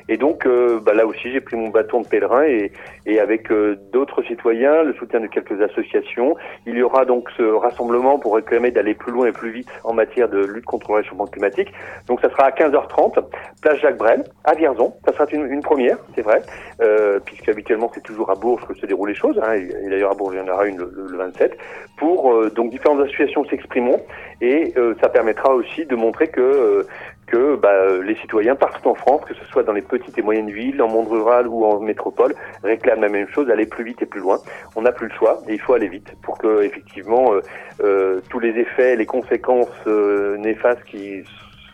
[0.08, 2.70] Et donc, euh, bah, là aussi, j'ai pris mon bâton de pèlerin et,
[3.06, 7.42] et avec euh, d'autres citoyens, le soutien de quelques associations, il y aura donc ce
[7.42, 10.96] rassemblement pour réclamer d'aller plus loin et plus vite en matière de lutte contre le
[10.98, 11.72] réchauffement climatique.
[12.06, 13.24] Donc, ça sera à 15h30,
[13.62, 14.94] place Jacques Brel, à Vierzon.
[15.06, 16.42] Ça sera une, première, c'est vrai,
[16.82, 19.40] euh, puisque habituellement c'est toujours à Bourges que se déroulent les choses.
[19.42, 21.56] Hein, et, d'ailleurs à Bourges, il y en aura une le, le- le 27.
[21.96, 24.00] Pour euh, donc différentes associations s'exprimeront
[24.42, 26.86] et euh, ça permettra aussi de montrer que
[27.26, 30.50] que bah, les citoyens partout en France, que ce soit dans les petites et moyennes
[30.50, 34.06] villes, en monde rural ou en métropole, réclament la même chose, aller plus vite et
[34.06, 34.38] plus loin.
[34.76, 37.40] On n'a plus le choix et il faut aller vite pour que effectivement euh,
[37.82, 41.24] euh, tous les effets, les conséquences euh, néfastes qui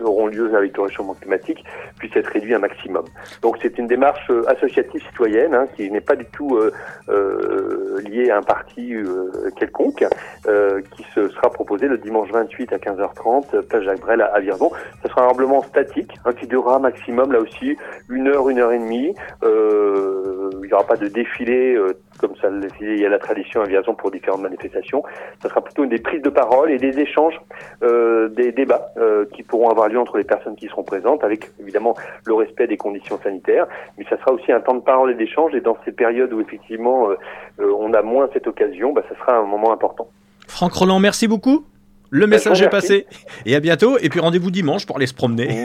[0.02, 1.64] auront lieu avec le réchauffement climatique
[1.98, 3.04] puissent être réduits un maximum.
[3.42, 6.72] Donc c'est une démarche euh, associative citoyenne hein, qui n'est pas du tout euh,
[7.08, 10.04] euh, liée à un parti euh, quelconque,
[10.46, 14.40] euh, qui se sera proposé le dimanche 28 à 15h30, place Jacques Brel à, à.
[14.40, 17.76] Ce sera un rassemblement statique hein, qui durera maximum là aussi
[18.08, 19.14] une heure, une heure et demie.
[19.42, 21.76] Euh, il n'y aura pas de défilé
[22.20, 22.48] comme ça
[22.80, 25.02] il y a la tradition à pour différentes manifestations.
[25.42, 27.40] Ce sera plutôt des prises de parole et des échanges,
[27.82, 31.50] euh, des débats euh, qui pourront avoir lieu entre les personnes qui seront présentes, avec
[31.58, 31.94] évidemment
[32.26, 33.66] le respect des conditions sanitaires.
[33.98, 35.54] Mais ça sera aussi un temps de parole et d'échange.
[35.54, 37.16] Et dans ces périodes où effectivement euh,
[37.58, 40.08] on a moins cette occasion, bah, ça sera un moment important.
[40.46, 41.64] Franck Roland, merci beaucoup.
[42.10, 43.06] Le Bah, message est passé.
[43.46, 43.96] Et à bientôt.
[43.98, 45.64] Et puis rendez-vous dimanche pour aller se promener.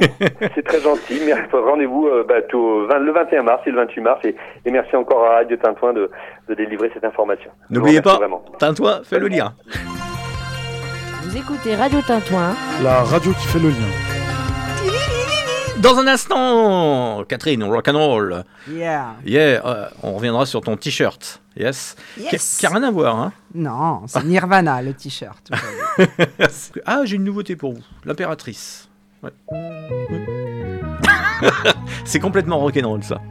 [0.55, 1.19] C'est très gentil.
[1.25, 4.19] Mais rendez-vous euh, bah, le 21 mars et le 28 mars.
[4.25, 6.09] Et, et merci encore à Radio Tintouin de,
[6.47, 7.49] de délivrer cette information.
[7.69, 8.43] N'oubliez pas, Vraiment.
[8.59, 9.53] Tintouin, fais le lien.
[11.23, 12.53] Vous écoutez Radio Tintouin.
[12.83, 15.14] La radio qui fait le lien.
[15.85, 18.43] Dans un instant, Catherine, rock'n'roll.
[18.67, 19.17] Yeah.
[19.23, 21.39] Yeah, euh, on reviendra sur ton t-shirt.
[21.55, 21.95] Yes.
[22.19, 22.55] Yes.
[22.55, 23.31] Qui, qui a rien à voir, hein.
[23.53, 25.51] Non, c'est Nirvana le t-shirt.
[26.87, 27.83] ah, j'ai une nouveauté pour vous.
[28.03, 28.89] L'impératrice.
[29.21, 29.29] Ouais.
[32.03, 33.21] C'est complètement rock'n'roll, ça.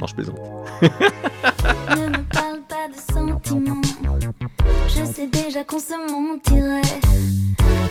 [0.00, 0.40] Non, je plaisante.
[0.82, 3.80] Ne me parle pas de sentiments.
[4.88, 6.82] Je sais déjà qu'on se mentirait.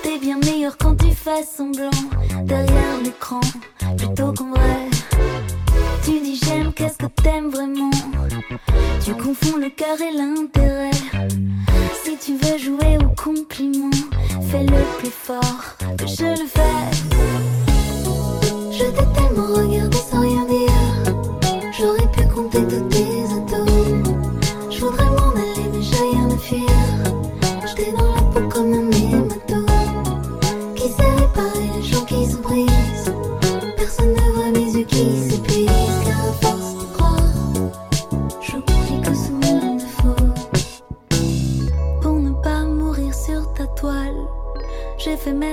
[0.02, 1.90] T'es bien meilleur quand tu fais semblant
[2.44, 3.42] derrière l'écran
[3.98, 4.90] plutôt qu'en vrai.
[6.04, 7.92] Tu dis j'aime, qu'est-ce que t'aimes vraiment?
[9.04, 10.92] Tu confonds le cœur et l'intérêt.
[12.04, 13.92] Si tu veux jouer au compliment,
[14.50, 17.63] fais-le plus fort que je le fais.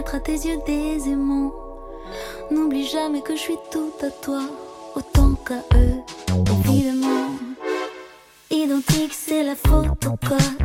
[0.08, 1.52] À tes yeux des aimants.
[2.50, 4.40] N'oublie jamais que je suis tout à toi,
[4.94, 6.00] autant qu'à eux,
[6.64, 7.28] évidemment.
[8.50, 10.56] Identique, c'est la photocopie.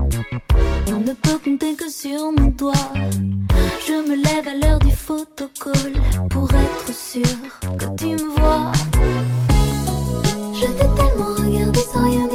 [0.88, 2.74] On ne peut compter que sur mon doigt.
[3.86, 5.94] Je me lève à l'heure du photocall
[6.30, 7.24] pour être sûr
[7.62, 8.72] que tu me vois.
[10.54, 12.35] Je t'ai tellement regardé sans rien dire.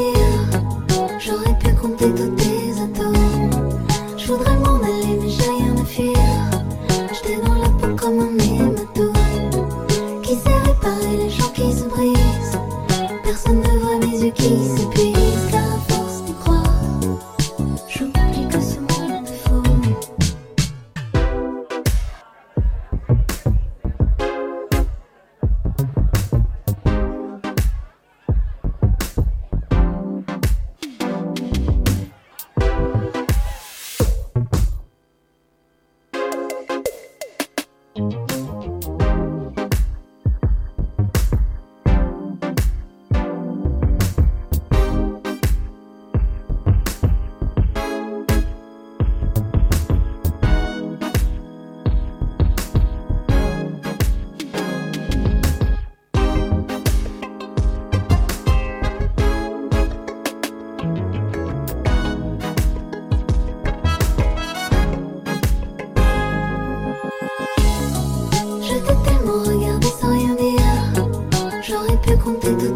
[14.38, 15.10] Ne voit mes
[72.11, 72.70] J'aurais pu compter tous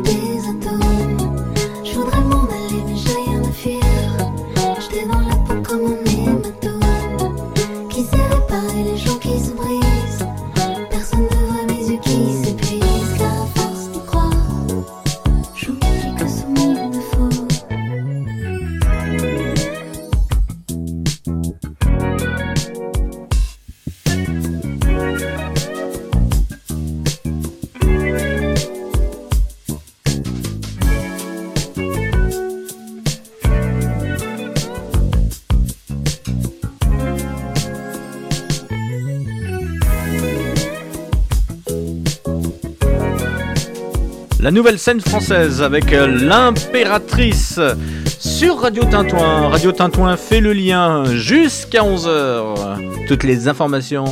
[44.44, 47.58] La nouvelle scène française avec euh, l'impératrice
[48.18, 53.06] Sur Radio Tintouin, Radio Tintouin fait le lien jusqu'à 11h.
[53.08, 54.04] Toutes les informations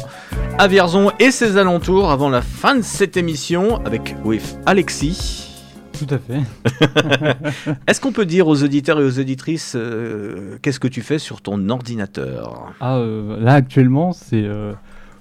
[0.59, 5.51] à Vierzon et ses alentours avant la fin de cette émission avec with Alexis.
[5.99, 7.37] Tout à fait.
[7.87, 11.43] Est-ce qu'on peut dire aux auditeurs et aux auditrices euh, qu'est-ce que tu fais sur
[11.43, 12.73] ton ordinateur?
[12.81, 14.43] Ah, euh, là actuellement, c'est.
[14.43, 14.73] euh,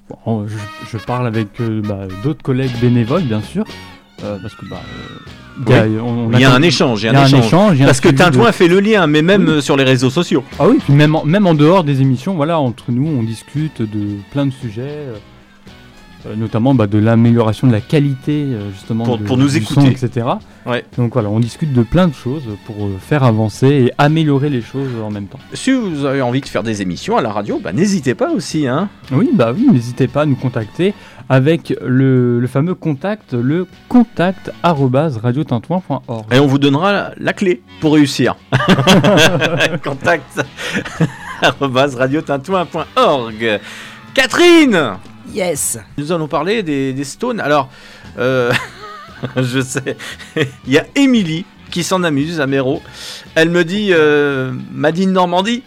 [0.09, 0.55] bon, je,
[0.89, 3.65] je parle avec bah, d'autres collègues bénévoles, bien sûr.
[4.23, 5.73] Euh, parce que bah, euh, Oui.
[5.73, 7.79] y a- on- on Il y a un échange, il y a un échange.
[7.83, 10.43] Parce que de- Tintouin fait le lien, mais même euh, sur les réseaux sociaux.
[10.59, 13.81] Ah oui, puis même en, même en dehors des émissions, voilà, entre nous, on discute
[13.81, 15.07] de plein de sujets,
[16.27, 19.81] euh, notamment bah, de l'amélioration de la qualité, justement, Pour- de- pour nous du écouter.
[19.81, 20.27] son, etc.
[20.67, 20.85] Ouais.
[20.97, 24.89] Donc voilà, on discute de plein de choses pour faire avancer et améliorer les choses
[25.03, 25.39] en même temps.
[25.53, 28.67] Si vous avez envie de faire des émissions à la radio, bah, n'hésitez pas aussi.
[28.67, 28.87] Hein.
[29.11, 30.93] Oui, bah oui, n'hésitez pas à nous contacter
[31.31, 36.25] avec le, le fameux contact, le contact arobase radiotintouin.org.
[36.29, 38.35] Et on vous donnera la, la clé pour réussir.
[39.81, 40.45] Contact
[41.41, 43.61] arobase radiotintouin.org.
[44.13, 44.97] Catherine
[45.33, 45.79] Yes.
[45.97, 47.39] Nous allons parler des, des Stones.
[47.39, 47.69] Alors,
[48.19, 48.51] euh,
[49.37, 49.95] je sais,
[50.35, 52.81] il y a Émilie qui s'en amuse à Méro.
[53.35, 55.63] Elle me dit euh, Madine Normandie,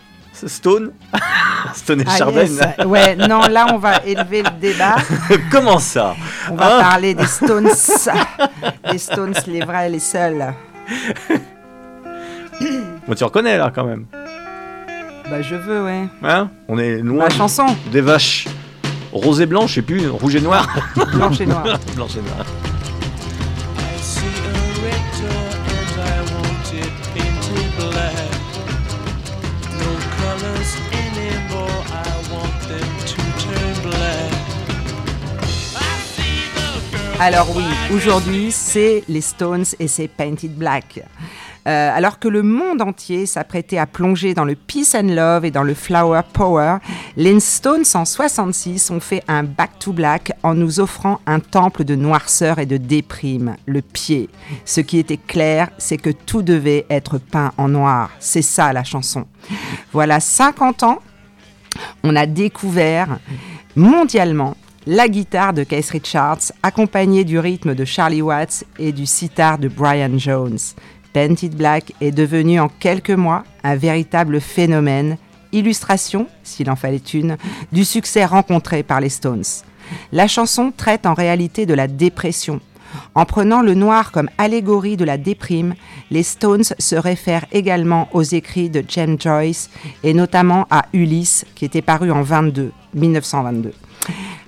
[0.46, 0.92] Stone.
[1.74, 2.60] Stone et Ah, yes.
[2.86, 4.96] Ouais, non, là, on va élever le débat.
[5.50, 6.14] Comment ça
[6.50, 7.68] On va Hein parler des Stones.
[8.92, 10.54] les Stones, les vrais, les seuls.
[13.06, 14.06] Bon, tu reconnais là quand même.
[15.30, 16.04] Bah, je veux, ouais.
[16.22, 17.66] Hein On est loin La chanson.
[17.90, 18.46] des vaches
[19.12, 20.68] roses et blanches, je sais plus, rouge et noir.
[21.14, 21.64] Blanche et noire.
[21.94, 22.46] Blanche et noire.
[37.20, 41.00] Alors oui, aujourd'hui, c'est les Stones et c'est Painted Black.
[41.66, 45.52] Euh, alors que le monde entier s'apprêtait à plonger dans le peace and love et
[45.52, 46.78] dans le flower power,
[47.16, 51.84] les Stones en 66 ont fait un back to black en nous offrant un temple
[51.84, 54.28] de noirceur et de déprime, le pied.
[54.64, 58.10] Ce qui était clair, c'est que tout devait être peint en noir.
[58.18, 59.24] C'est ça la chanson.
[59.92, 60.98] Voilà 50 ans,
[62.02, 63.18] on a découvert
[63.76, 64.56] mondialement
[64.86, 69.68] la guitare de Keith Richards, accompagnée du rythme de Charlie Watts et du sitar de
[69.68, 70.58] Brian Jones.
[71.12, 75.16] Painted Black est devenu en quelques mois un véritable phénomène,
[75.52, 77.38] illustration, s'il en fallait une,
[77.72, 79.44] du succès rencontré par les Stones.
[80.12, 82.60] La chanson traite en réalité de la dépression.
[83.14, 85.74] En prenant le noir comme allégorie de la déprime,
[86.10, 89.70] les Stones se réfèrent également aux écrits de James Joyce
[90.02, 93.72] et notamment à Ulysse qui était paru en 22, 1922.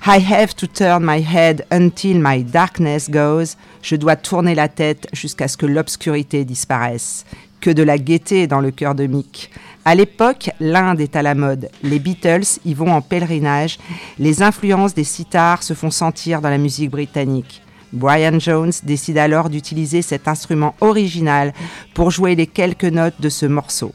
[0.06, 3.56] I have to turn my head until my darkness goes.
[3.82, 7.24] Je dois tourner la tête jusqu'à ce que l'obscurité disparaisse.
[7.60, 9.50] Que de la gaieté dans le cœur de Mick.
[9.84, 11.70] À l'époque, l'Inde est à la mode.
[11.82, 13.78] Les Beatles y vont en pèlerinage.
[14.18, 17.62] Les influences des sitars se font sentir dans la musique britannique.
[17.92, 21.52] Brian Jones décide alors d'utiliser cet instrument original
[21.94, 23.92] pour jouer les quelques notes de ce morceau.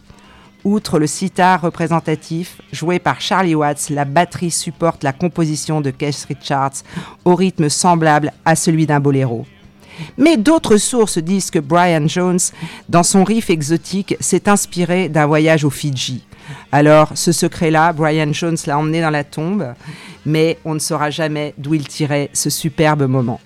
[0.63, 6.27] Outre le sitar représentatif, joué par Charlie Watts, la batterie supporte la composition de Keith
[6.29, 6.83] Richards
[7.25, 9.47] au rythme semblable à celui d'un boléro.
[10.17, 12.39] Mais d'autres sources disent que Brian Jones,
[12.89, 16.25] dans son riff exotique, s'est inspiré d'un voyage aux Fidji.
[16.71, 19.73] Alors, ce secret-là, Brian Jones l'a emmené dans la tombe,
[20.25, 23.39] mais on ne saura jamais d'où il tirait ce superbe moment.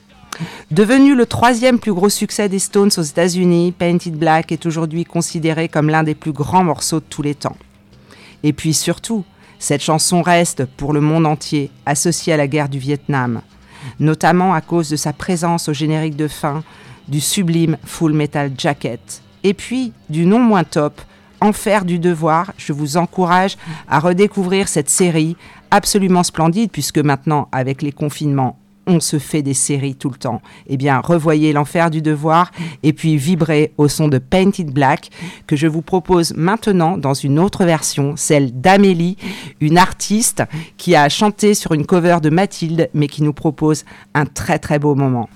[0.72, 5.70] Devenu le troisième plus gros succès des Stones aux États-Unis, Painted Black est aujourd'hui considéré
[5.70, 7.58] comme l'un des plus grands morceaux de tous les temps.
[8.44, 9.24] Et puis surtout,
[9.60, 13.42] cette chanson reste, pour le monde entier, associée à la guerre du Vietnam,
[14.00, 16.64] notamment à cause de sa présence au générique de fin
[17.08, 19.22] du sublime Full Metal Jacket.
[19.44, 21.02] Et puis, du non moins top,
[21.42, 23.58] Enfer du devoir, je vous encourage
[23.88, 25.36] à redécouvrir cette série
[25.70, 28.58] absolument splendide, puisque maintenant, avec les confinements,
[28.88, 30.42] on se fait des séries tout le temps.
[30.68, 32.52] Eh bien, revoyez l'enfer du devoir
[32.84, 35.10] et puis vibrez au son de Painted Black
[35.48, 39.18] que je vous propose maintenant dans une autre version, celle d'Amélie,
[39.60, 40.44] une artiste
[40.78, 44.80] qui a chanté sur une cover de Mathilde mais qui nous propose un très très
[44.80, 45.30] beau moment.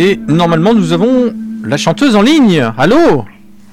[0.00, 1.30] Et normalement, nous avons
[1.62, 2.64] la chanteuse en ligne.
[2.78, 3.26] Allô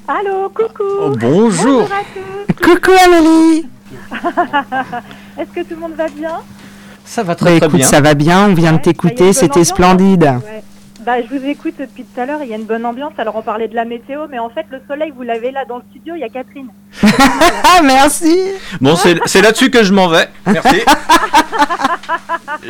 [0.09, 0.83] Allô, coucou.
[1.03, 1.83] Oh, bonjour.
[1.83, 2.55] à tous.
[2.63, 3.65] Coucou Amélie
[5.37, 6.31] Est-ce que tout le monde va bien?
[7.05, 7.87] Ça va Bah, très très écoute, bien.
[7.87, 10.23] ça va bien, on vient de t'écouter, c'était splendide.
[10.23, 10.56] ouais.
[11.07, 13.13] Bah, je vous écoute depuis tout à l'heure, il y a une bonne ambiance.
[13.17, 15.77] Alors, on parlait de la météo, mais en fait, le soleil, vous l'avez là dans
[15.77, 16.67] le studio, il y a Catherine.
[17.63, 18.35] Ah, merci
[18.81, 20.27] Bon, c'est c'est là-dessus que je m'en vais.
[20.45, 20.81] Merci.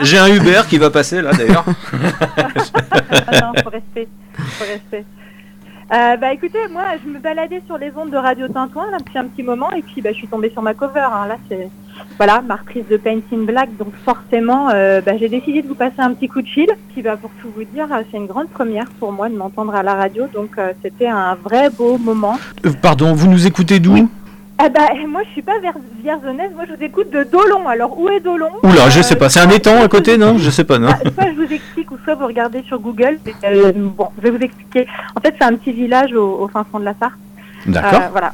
[0.04, 1.66] J'ai un Uber qui va passer là d'ailleurs.
[3.30, 4.08] Ah non, faut rester.
[4.38, 5.06] Faut rester.
[5.94, 9.18] Euh, bah écoutez, moi je me baladais sur les ondes de Radio Tintouin là, depuis
[9.18, 11.00] un petit moment et puis bah, je suis tombée sur ma cover.
[11.12, 11.28] hein.
[11.28, 11.70] Là c'est
[12.18, 15.76] voilà ma reprise de Paint in Black, donc forcément euh, bah, j'ai décidé de vous
[15.76, 16.68] passer un petit coup de fil.
[16.94, 19.84] Puis bah, pour tout vous dire, c'est une grande première pour moi de m'entendre à
[19.84, 22.38] la radio, donc euh, c'était un vrai beau moment.
[22.66, 24.10] Euh, Pardon, vous nous écoutez d'où?
[24.60, 27.68] Ah bah moi je suis pas vers vierzonnaise, moi je vous écoute de Dolon.
[27.68, 28.50] Alors où est Dolon?
[28.64, 29.30] Oula, je sais pas.
[29.30, 30.40] C'est un étang à côté, non?
[30.40, 33.20] Je sais pas, non soit je vous explique ou soit vous regardez sur Google.
[33.76, 34.88] Bon, je vais vous expliquer.
[35.16, 37.14] En fait, c'est un petit village au, au fin fond de la Sarthe.
[37.68, 38.02] D'accord.
[38.12, 38.34] Voilà.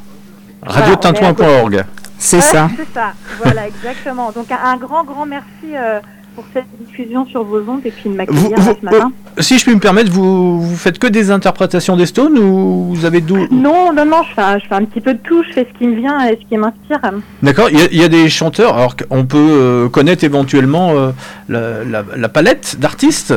[0.66, 1.84] Radiotintouin.org.
[2.24, 2.70] C'est ça.
[2.78, 3.14] C'est ça.
[3.44, 4.32] Voilà, exactement.
[4.32, 6.00] Donc un, grand, grand merci euh,
[6.36, 9.12] pour cette diffusion sur vos ondes et puis de m'accueillir ce matin.
[9.38, 12.94] euh, si je puis me permettre, vous, vous faites que des interprétations des Stones ou
[12.94, 15.20] vous avez d'où Non, non, non, je fais, un, je fais un petit peu de
[15.20, 15.44] tout.
[15.44, 17.02] Je fais ce qui me vient et ce qui m'inspire.
[17.44, 20.92] D'accord, il y, a- il y a des chanteurs, alors qu'on peut euh, connaître éventuellement
[20.92, 21.12] euh,
[21.50, 23.34] la, la- la palette d'artistes?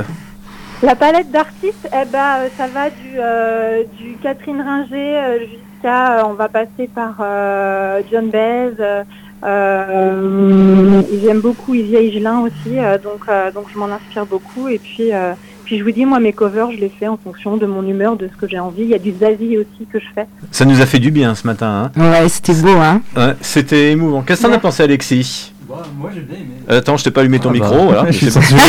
[0.82, 5.16] La palette d'artistes, eh ben, euh, ça va du, euh, du Catherine Ringer
[5.76, 9.04] jusqu'à, euh, on va passer par euh, John Baez.
[9.44, 14.68] euh, J'aime beaucoup Isia Higelin aussi, euh, donc, euh, donc je m'en inspire beaucoup.
[14.68, 15.32] Et puis, euh,
[15.64, 18.16] puis je vous dis, moi, mes covers, je les fais en fonction de mon humeur,
[18.16, 18.82] de ce que j'ai envie.
[18.82, 20.26] Il y a du Zazie aussi que je fais.
[20.50, 21.90] Ça nous a fait du bien ce matin.
[21.96, 22.00] hein.
[22.00, 24.22] Ouais, c'était beau, hein Ouais, C'était émouvant.
[24.22, 25.52] Qu'est-ce que t'en as pensé, Alexis?
[25.98, 26.54] Moi j'ai bien aimé.
[26.68, 27.84] Attends, je t'ai pas allumé ton Ah bah, micro.
[27.86, 28.06] voilà.
[28.10, 28.60] je suis C'est- censuré,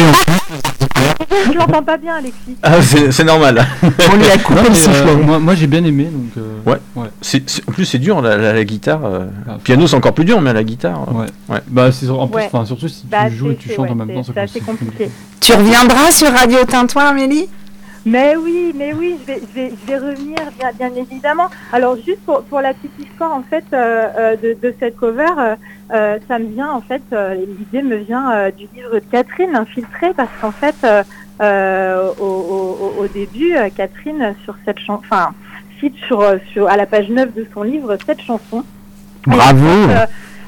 [1.51, 2.55] Je l'entends pas bien, Alexis.
[2.63, 3.65] Ah, c'est normal.
[3.83, 5.09] On lui a coupé Non, le mais, sifflet.
[5.11, 6.31] euh, moi, moi j'ai bien aimé donc.
[6.37, 6.77] euh, Ouais.
[6.95, 7.07] ouais.
[7.67, 9.01] En plus, c'est dur, la, la- la guitare.
[9.05, 11.05] euh, Ah, piano, c'est encore plus dur, mais la guitare.
[11.09, 11.25] euh, Ouais.
[11.49, 11.61] ouais.
[11.67, 12.65] Bah c'est en plus, Ouais.
[12.65, 14.39] surtout si tu Bah, joues et tu chantes ouais, en même temps, c'est- ça c'est
[14.41, 15.09] assez commence- compliqué.
[15.39, 17.47] Tu reviendras sur Radio Tintouin, Amélie?
[18.07, 21.47] Mais oui, mais oui, je vais, je vais, je vais revenir, bien, bien évidemment.
[21.73, 25.25] Alors, juste pour, pour la petite histoire, en fait, euh, euh, de, de cette cover,
[25.93, 30.13] euh, ça me vient, en fait, euh, l'idée me vient du livre de Catherine, Infiltré,
[30.15, 30.75] parce qu'en fait,
[31.39, 35.31] au, au- au- au début, Catherine, sur cette chanson, enfin,
[35.79, 38.63] cite sur, sur, à la page 9 de son livre cette chanson.
[39.25, 39.65] Bravo.
[39.67, 39.95] Et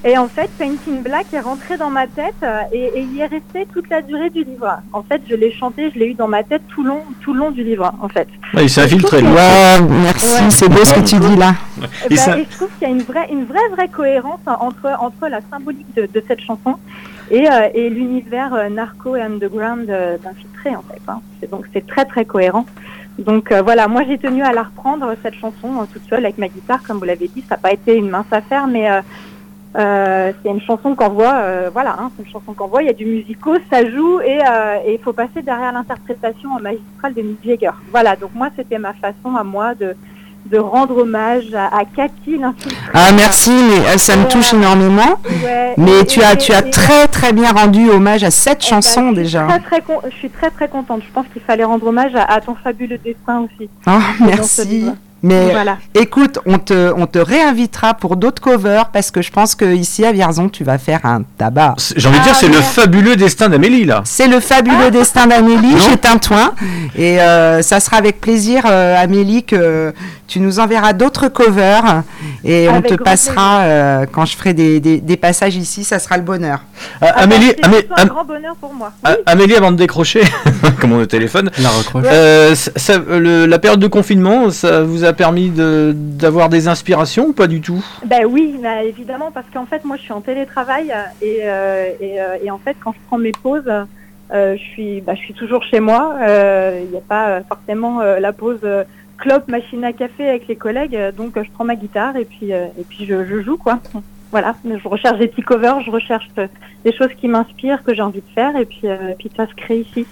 [0.06, 3.20] et en fait, Painting Black est rentré dans ma tête euh, et, et il y
[3.20, 4.80] est resté toute la durée du livre.
[4.94, 7.40] En fait, je l'ai chanté, je l'ai eu dans ma tête tout long, tout le
[7.40, 8.28] long du livre, en fait.
[8.54, 9.22] Ouais, il s'est infiltré.
[9.22, 10.50] Ouais, merci, Ouais.
[10.50, 11.54] c'est beau ce que tu dis là.
[11.82, 13.88] Eh Et ben, ça- et je trouve qu'il y a une vraie, une vraie, vraie
[13.90, 16.76] cohérence hein, entre, entre la symbolique de, de cette chanson
[17.32, 21.02] et, euh, et l'univers euh, narco et underground euh, d'infiltré en fait.
[21.08, 21.22] hein.
[21.40, 22.66] C'est- Donc c'est très très cohérent.
[23.18, 26.38] Donc euh, voilà, moi j'ai tenu à la reprendre cette chanson euh, toute seule avec
[26.38, 29.02] ma guitare, comme vous l'avez dit, ça n'a pas été une mince affaire, mais euh,
[29.78, 32.88] euh, c'est une chanson qu'on voit, euh, voilà, hein, c'est une chanson qu'on voit, il
[32.88, 37.22] y a du musico, ça joue et euh, il faut passer derrière l'interprétation magistrale de
[37.22, 37.72] Mick Jagger.
[37.92, 39.96] Voilà, donc moi c'était ma façon à moi de
[40.46, 42.40] de rendre hommage à, à Cathy.
[42.94, 45.20] Ah merci, mais euh, ça me touche énormément.
[45.44, 48.32] Ouais, Mais et- tu as, et- tu as et- très très bien rendu hommage à
[48.32, 49.46] cette Eh ben, chanson suis déjà.
[49.46, 51.02] Très, très con- je suis très très contente.
[51.06, 53.70] Je pense qu'il fallait rendre hommage à, à ton fabuleux destin aussi.
[53.86, 54.86] Ce merci.
[55.22, 55.78] Mais Voilà.
[55.96, 60.06] écoute, on te, on te réinvitera pour d'autres covers parce que je pense que ici
[60.06, 61.76] à Vierzon, tu vas faire un tabac.
[61.96, 64.02] J'ai envie de dire, c'est le fabuleux destin d'Amélie, là.
[64.06, 66.54] C'est le fabuleux destin d'Amélie chez Tintouin.
[66.96, 69.94] Et euh, ça sera avec plaisir, euh, Amélie, que
[70.28, 72.04] tu nous enverras d'autres covers.
[72.46, 76.16] Et on te passera, euh, quand je ferai des, des- des passages ici, ça sera
[76.18, 76.60] le bonheur.
[77.02, 78.92] Ah, Amélie, Amé- un grand bonheur pour moi.
[79.04, 80.22] Ah, Amélie, avant de décrocher,
[80.80, 81.70] comme on au téléphone, La
[82.06, 87.28] euh, ça- le- la période de confinement, ça vous a permis de- d'avoir des inspirations
[87.28, 87.84] ou pas du tout?
[88.06, 92.36] Ben oui, bah, évidemment, parce qu'en fait, moi, je suis en télétravail et, euh, euh,
[92.44, 95.64] et en fait, quand je prends mes pauses, euh, je suis, bah, je suis toujours
[95.64, 96.16] chez moi.
[96.82, 98.62] Il n'y a pas forcément la pause
[99.18, 102.84] clope, machine à café avec les collègues, donc je prends ma guitare et puis et
[102.88, 103.80] puis je, je joue quoi.
[104.32, 106.28] Voilà, je recherche des petits covers, je recherche
[106.86, 108.82] des choses qui m'inspirent, que j'ai envie de faire, et puis,
[109.18, 110.06] puis ça se crée ici.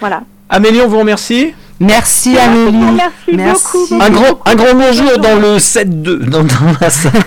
[0.00, 0.22] Voilà.
[0.52, 1.54] Amélie, on vous remercie.
[1.80, 3.00] Merci Amélie.
[3.32, 4.02] Merci, beaucoup.
[4.02, 7.12] Un grand, un grand bonjour dans le 7-2, dans, dans la salle.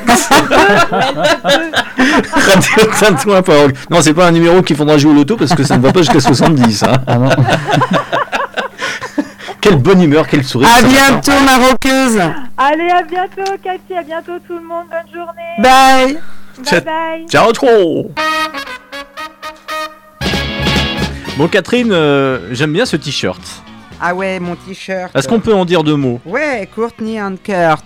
[1.98, 3.76] Radio Tintouin.org.
[3.90, 5.92] Non, c'est pas un numéro qu'il faudra jouer au loto parce que ça ne va
[5.92, 6.84] pas jusqu'à 70.
[6.84, 6.98] Hein.
[9.60, 10.70] quelle bonne humeur, quel sourire.
[10.78, 12.22] À bientôt, ma roqueuse.
[12.58, 15.56] Allez, à bientôt, Cathy, à bientôt tout le monde, bonne journée.
[15.58, 16.20] Bye.
[16.64, 17.26] Bye bye.
[17.28, 18.12] Ciao, trop.
[21.38, 23.42] Bon, Catherine, euh, j'aime bien ce t-shirt.
[24.00, 25.14] Ah ouais, mon t-shirt.
[25.14, 26.22] Est-ce qu'on peut en dire deux mots?
[26.26, 27.84] Ouais, Courtney and Kurt.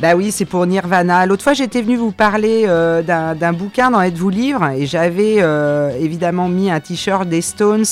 [0.00, 1.26] Bah oui, c'est pour Nirvana.
[1.26, 5.90] L'autre fois, j'étais venu vous parler euh, d'un bouquin dans Êtes-vous livre et j'avais euh,
[5.98, 7.84] évidemment mis un t-shirt des Stones,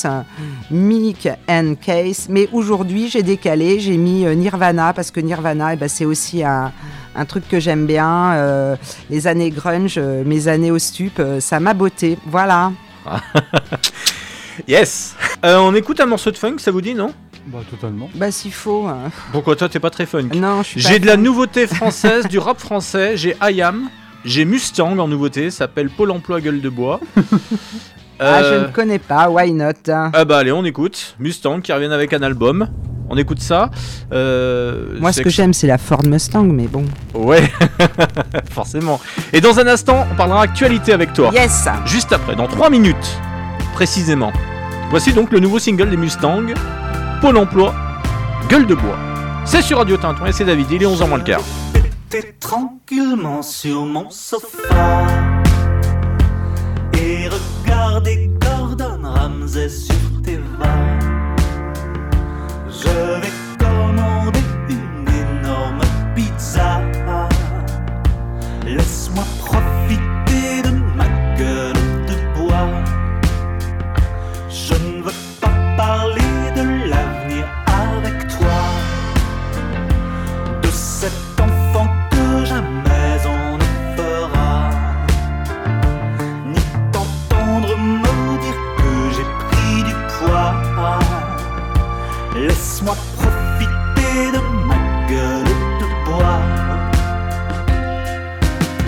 [0.70, 2.26] Mick and Case.
[2.28, 6.44] Mais aujourd'hui, j'ai décalé, j'ai mis euh, Nirvana parce que Nirvana, eh ben, c'est aussi
[6.44, 6.70] un,
[7.16, 8.76] un truc que j'aime bien.
[9.10, 12.18] les années grunge, mes années au stup, ça m'a botté.
[12.26, 12.70] Voilà.
[14.68, 17.12] Yes Euh, On écoute un morceau de funk, ça vous dit, non?
[17.46, 18.08] Bah, totalement.
[18.14, 18.86] Bah, s'il faut.
[18.86, 19.10] hein.
[19.32, 20.28] Pourquoi toi, t'es pas très funk?
[20.34, 21.22] Non, je suis pas J'ai de la fan.
[21.22, 23.16] nouveauté française, du rap français.
[23.16, 23.88] J'ai IAM,
[24.24, 27.00] j'ai Mustang en nouveauté, ça s'appelle Pôle emploi gueule de bois.
[28.24, 29.28] Ah, je Euh, ne connais pas.
[29.30, 30.12] Why not hein.
[30.14, 31.16] Ah bah allez, on écoute.
[31.18, 32.68] Mustang qui revient avec un album.
[33.10, 33.68] On écoute ça.
[34.12, 36.84] Euh, Moi, ce c'est que j'aime, c'est la Ford Mustang, mais bon.
[37.14, 37.50] Ouais,
[38.50, 39.00] forcément.
[39.32, 41.30] Et dans un instant, on parlera actualité avec toi.
[41.34, 43.18] Yes Juste après, dans 3 minutes,
[43.82, 44.30] précisément.
[44.90, 46.54] Voici donc le nouveau single des Mustang,
[47.20, 47.74] Pôle emploi,
[48.48, 48.96] gueule de bois.
[49.44, 51.40] C'est sur Radio Tintouin et c'est David, il est 11h moins le quart.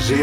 [0.07, 0.23] J'ai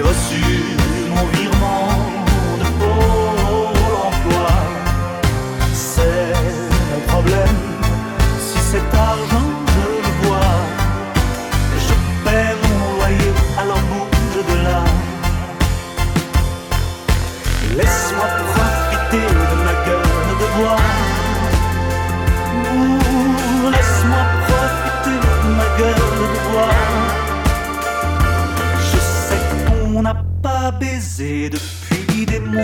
[31.20, 32.64] depuis des mois.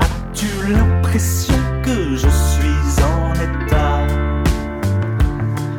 [0.00, 4.06] As-tu l'impression que je suis en état?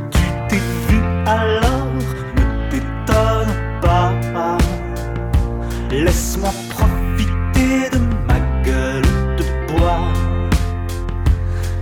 [0.10, 1.88] Tu t'es vu alors,
[2.38, 4.58] ne t'étonne pas.
[5.92, 9.02] Laisse-moi profiter de ma gueule
[9.38, 10.08] de bois.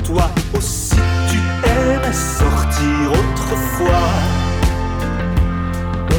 [0.03, 0.95] Toi aussi
[1.29, 1.37] tu
[1.69, 4.09] aimais sortir autrefois.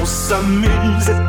[0.01, 1.26] On s'amusait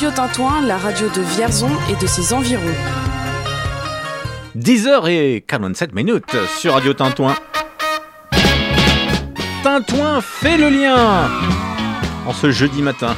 [0.00, 2.62] Radio Tintouin, la radio de Vierzon et de ses environs.
[4.56, 7.34] 10h et 47 minutes sur Radio Tintouin.
[9.62, 11.28] Tintouin fait le lien
[12.26, 13.14] en ce jeudi matin.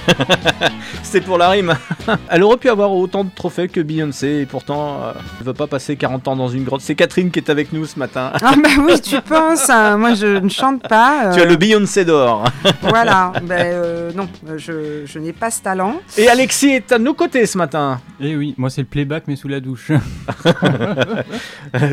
[1.05, 1.77] C'est pour la rime.
[2.29, 5.67] Elle aurait pu avoir autant de trophées que Beyoncé et pourtant euh, elle veut pas
[5.67, 6.81] passer 40 ans dans une grotte.
[6.81, 8.33] C'est Catherine qui est avec nous ce matin.
[8.43, 11.31] Ah bah oui, tu penses, hein, moi je ne chante pas.
[11.35, 12.45] Tu as euh, le Beyoncé d'or.
[12.83, 16.01] Voilà, ben euh, non, je, je n'ai pas ce talent.
[16.19, 18.01] Et Alexis est à nos côtés ce matin.
[18.21, 19.91] Eh oui, moi c'est le playback mais sous la douche.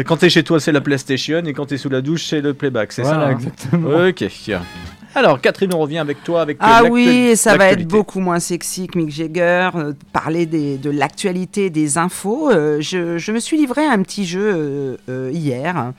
[0.06, 2.54] quand t'es chez toi, c'est la PlayStation et quand t'es sous la douche, c'est le
[2.54, 4.08] playback, c'est Voilà, ça hein exactement.
[4.08, 4.26] Ok.
[5.16, 8.40] Alors, Catherine, on revient avec toi avec euh, Ah oui, ça va être beaucoup moins
[8.40, 12.52] sexy que Mick Jagger, euh, parler des- de l'actualité, des infos.
[12.52, 15.94] Euh, je, je me suis livré à un petit jeu euh, hier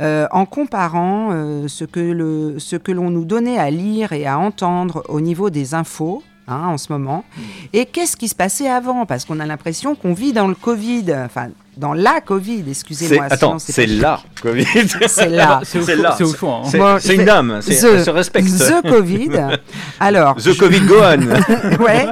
[0.00, 1.30] en comparant
[1.66, 6.22] ce que l'on nous donnait à lire et à entendre au niveau des infos.
[6.52, 7.24] Hein, en ce moment.
[7.72, 9.06] Et qu'est-ce qui se passait avant?
[9.06, 13.26] Parce qu'on a l'impression qu'on vit dans le Covid, enfin dans la Covid, C'est- excusez-moi.
[13.30, 14.66] Attends, sinon c'est là, Covid.
[15.06, 15.60] C'est là.
[15.64, 16.14] C'est au C'est choix- là.
[16.18, 16.68] c'est au choix, hein.
[16.68, 18.48] C'est Bon, c'est une c'est- dame, c'est- The- elle se respecte.
[18.48, 19.30] The Covid.
[20.00, 20.36] Alors.
[20.36, 21.82] The Covid go on.
[21.84, 22.06] ouais.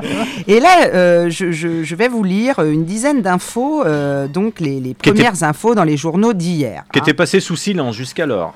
[0.46, 4.78] Et là, euh, je, je- je vais vous lire une dizaine d'infos, euh, donc les,
[4.78, 6.84] étaient- premières infos dans les journaux d'hier.
[6.92, 7.02] Qui hein.
[7.02, 8.54] était passé sous silence jusqu'alors.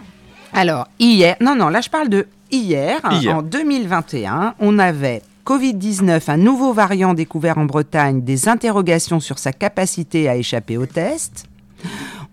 [0.54, 3.36] Alors, hier, non, non, là je parle de hier, Hier.
[3.36, 9.52] en 2021, on avait Covid-19, un nouveau variant découvert en Bretagne, des interrogations sur sa
[9.52, 11.46] capacité à échapper au test.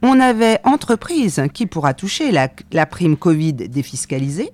[0.01, 4.51] On avait entreprise qui pourra toucher la, la prime Covid défiscalisée.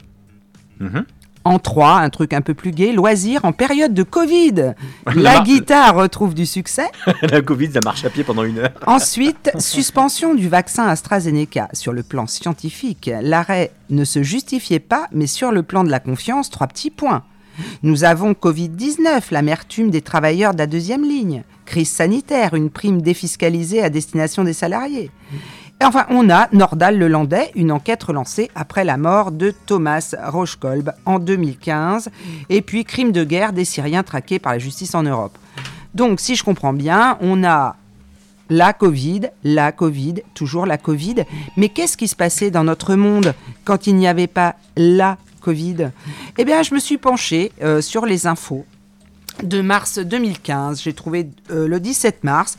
[0.79, 1.05] Mhm.
[1.43, 4.73] En 3, un truc un peu plus gai, loisirs en période de Covid.
[5.15, 6.87] La guitare retrouve du succès.
[7.21, 8.71] la Covid, ça marche à pied pendant une heure.
[8.87, 11.69] Ensuite, suspension du vaccin AstraZeneca.
[11.73, 15.99] Sur le plan scientifique, l'arrêt ne se justifiait pas, mais sur le plan de la
[15.99, 17.23] confiance, trois petits points.
[17.83, 21.43] Nous avons Covid-19, l'amertume des travailleurs de la deuxième ligne.
[21.65, 25.11] Crise sanitaire, une prime défiscalisée à destination des salariés.
[25.81, 30.15] Et enfin, on a Nordal le Landais, une enquête relancée après la mort de Thomas
[30.25, 32.09] Rochekolb en 2015,
[32.49, 35.37] et puis crime de guerre des Syriens traqués par la justice en Europe.
[35.93, 37.75] Donc, si je comprends bien, on a
[38.49, 41.23] la Covid, la Covid, toujours la Covid.
[41.57, 43.33] Mais qu'est-ce qui se passait dans notre monde
[43.63, 45.91] quand il n'y avait pas la Covid
[46.39, 48.65] Eh bien, je me suis penchée euh, sur les infos
[49.43, 50.81] de mars 2015.
[50.81, 52.57] J'ai trouvé euh, le 17 mars.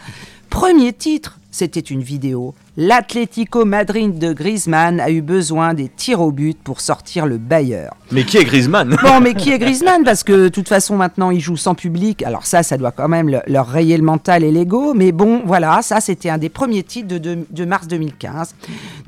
[0.51, 2.55] Premier titre, c'était une vidéo.
[2.77, 7.97] L'Atlético Madrid de Griezmann a eu besoin des tirs au but pour sortir le bailleur.
[8.13, 8.95] Mais qui est Griezmann?
[9.03, 10.05] Bon, mais qui est Griezmann?
[10.05, 12.23] Parce que de toute façon, maintenant, ils jouent sans public.
[12.23, 14.95] Alors ça, ça doit quand même le- leur rayer le mental et l'ego.
[14.95, 18.55] Mais bon, voilà, ça, c'était un des premiers titres de, de- de mars 2015.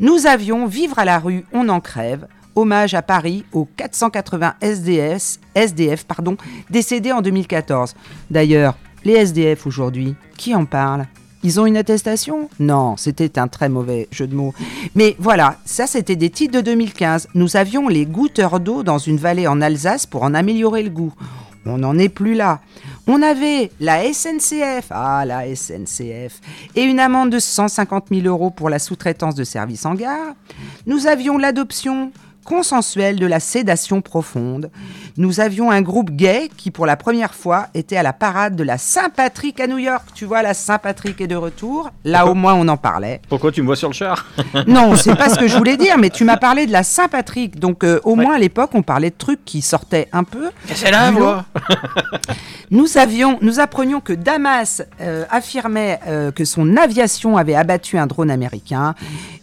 [0.01, 2.27] Nous avions Vivre à la rue, on en crève.
[2.59, 6.37] Hommage à Paris aux 480 SDS, SDF pardon,
[6.71, 7.95] décédés en 2014.
[8.33, 11.07] D'ailleurs, les SDF aujourd'hui, qui en parle
[11.45, 12.51] ils ont une attestation?
[12.59, 14.53] Non, c'était un très mauvais jeu de mots.
[14.97, 17.29] Mais voilà, ça c'était des titres de 2015.
[17.35, 21.15] Nous avions les goutteurs d'eau dans une vallée en Alsace pour en améliorer le goût.
[21.65, 22.61] On n'en est plus là.
[23.07, 26.41] On avait la SNCF, ah la SNCF,
[26.75, 30.35] et une amende de 150 000 euros pour la sous-traitance de services en gare.
[30.87, 32.11] Nous avions l'adoption
[32.49, 34.71] consensuelle de la sédation profonde.
[35.19, 38.63] Nous avions un groupe gay qui, pour la première fois, était à la parade de
[38.65, 40.07] la Saint-Patrick à New York.
[40.15, 41.91] Tu vois, la Saint-Patrick est de retour.
[42.05, 43.21] Là, au moins, on en parlait.
[43.29, 44.25] Pourquoi tu me vois sur le char?
[44.67, 47.59] Non, c'est pas ce que je voulais dire, mais tu m'as parlé de la Saint-Patrick.
[47.59, 50.51] Donc, euh, au moins, à l'époque, on parlait de trucs qui sortaient un peu.
[50.75, 51.45] C'est là, moi
[52.71, 58.07] Nous avions, nous apprenions que Damas euh, affirmait euh, que son aviation avait abattu un
[58.07, 58.95] drone américain,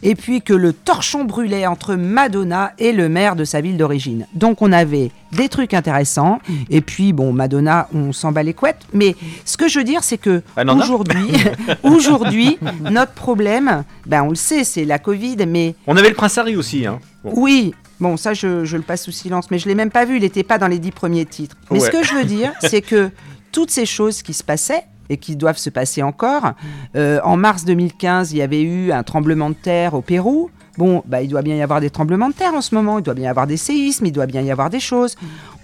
[0.03, 4.25] et puis que le torchon brûlait entre Madonna et le maire de sa ville d'origine.
[4.33, 6.39] Donc on avait des trucs intéressants,
[6.69, 8.81] et puis bon, Madonna, on s'en bat les couettes.
[8.93, 9.15] Mais
[9.45, 11.27] ce que je veux dire, c'est que a aujourd'hui,
[11.83, 12.57] aujourd'hui,
[12.89, 16.55] notre problème, ben on le sait, c'est la Covid, mais On avait le Prince Harry
[16.55, 16.85] aussi.
[16.85, 16.99] Hein.
[17.23, 17.31] Bon.
[17.35, 20.17] oui, bon, ça je, je le passe sous silence, mais je l'ai même pas vu,
[20.17, 21.55] il n'était pas dans les dix premiers titres.
[21.71, 21.85] Mais Ouais.
[21.87, 23.09] ce que je veux dire, c'est que
[23.51, 26.53] toutes ces choses qui se passaient et qui doivent se passer encore,
[26.95, 30.49] euh, en mars 2015, il y avait eu un tremblement de terre au Pérou.
[30.77, 33.03] Bon, bah, il doit bien y avoir des tremblements de terre en ce moment, il
[33.03, 35.15] doit bien y avoir des séismes, il doit bien y avoir des choses.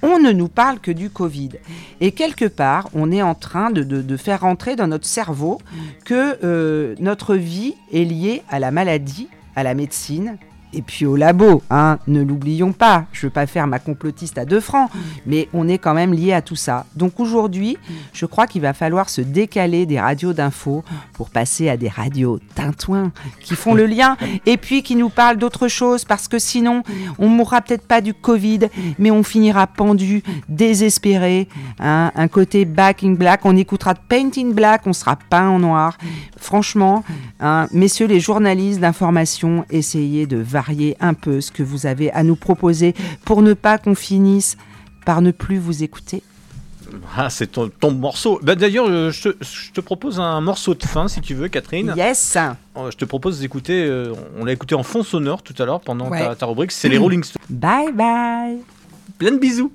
[0.02, 1.50] On ne nous parle que du Covid.
[2.00, 5.60] Et quelque part, on est en train de, de- de faire rentrer dans notre cerveau
[6.06, 10.38] que euh, notre vie est liée à la maladie, à la médecine,
[10.74, 13.06] et puis au labo, hein, ne l'oublions pas.
[13.12, 14.90] Je veux pas faire ma complotiste à deux francs,
[15.26, 16.86] mais on est quand même lié à tout ça.
[16.96, 17.78] Donc aujourd'hui,
[18.14, 22.40] je crois qu'il va falloir se décaler des radios d'infos pour passer à des radios
[22.56, 23.12] tintouins
[23.42, 24.16] qui font le lien
[24.46, 26.84] et puis qui nous parlent d'autre chose parce que sinon,
[27.20, 31.48] on mourra peut-être pas du Covid, mais on finira pendu, désespéré.
[31.80, 32.12] hein.
[32.16, 35.60] un côté back in black, on écoutera de Paint in Black, on sera peint en
[35.60, 35.98] noir.
[36.38, 37.04] Franchement,
[37.40, 40.61] hein, messieurs les journalistes d'information, essayez de varier
[41.00, 42.94] un peu ce que vous avez à nous proposer
[43.26, 44.58] pour ne pas qu'on finisse
[45.06, 46.24] par ne plus vous écouter.
[47.16, 48.40] Ah, c'est ton, ton morceau.
[48.44, 51.48] Bah, D'ailleurs, euh, je, te- je te propose un morceau de fin, si tu veux,
[51.48, 51.94] Catherine.
[51.96, 52.36] Yes
[52.76, 55.80] Euh, Je te propose d'écouter, euh, on l'a écouté en fond sonore tout à l'heure
[55.80, 56.20] pendant Ouais.
[56.20, 57.42] ta, ta rubrique, c'est les Rolling Stones.
[57.50, 58.58] Bye bye
[59.18, 59.72] Plein de bisous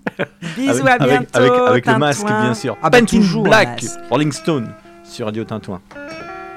[0.57, 2.76] Bisous, avec, à bientôt avec, avec le masque, bien sûr.
[2.82, 3.82] Ah Paint in toujours, Black.
[4.11, 4.68] Rolling Stone,
[5.05, 5.80] sur Radio Tintouin.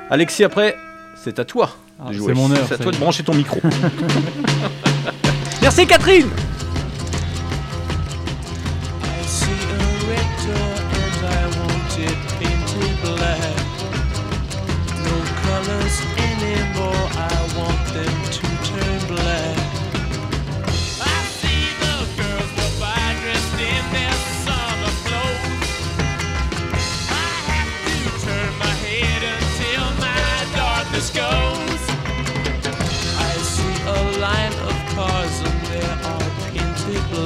[0.10, 0.76] Alexis, après,
[1.16, 1.70] c'est à toi
[2.02, 3.60] Ah, c'est mon heure, C'est à ça toi de brancher ton micro.
[5.62, 6.30] Merci Catherine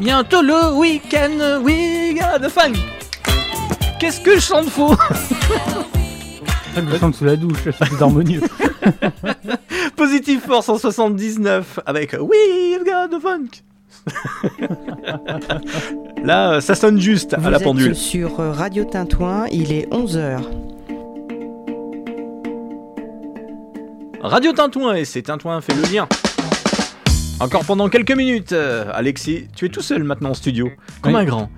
[0.00, 2.72] Bientôt le week-end, we got the fun.
[3.98, 4.94] Qu'est-ce que je chante faux
[6.76, 8.40] Je chante sous la douche, c'est plus harmonieux.
[9.96, 13.62] Positive Force en 79 avec We've got the funk.
[16.24, 17.94] Là, euh, ça sonne juste Vous à la êtes pendule.
[17.94, 20.40] sur euh, Radio Tintouin, il est 11h.
[24.22, 26.06] Radio Tintouin et c'est Tintouin fait le lien.
[27.40, 30.68] Encore pendant quelques minutes, euh, Alexis, tu es tout seul maintenant en studio,
[31.00, 31.20] comme Oui.
[31.20, 31.50] un grand.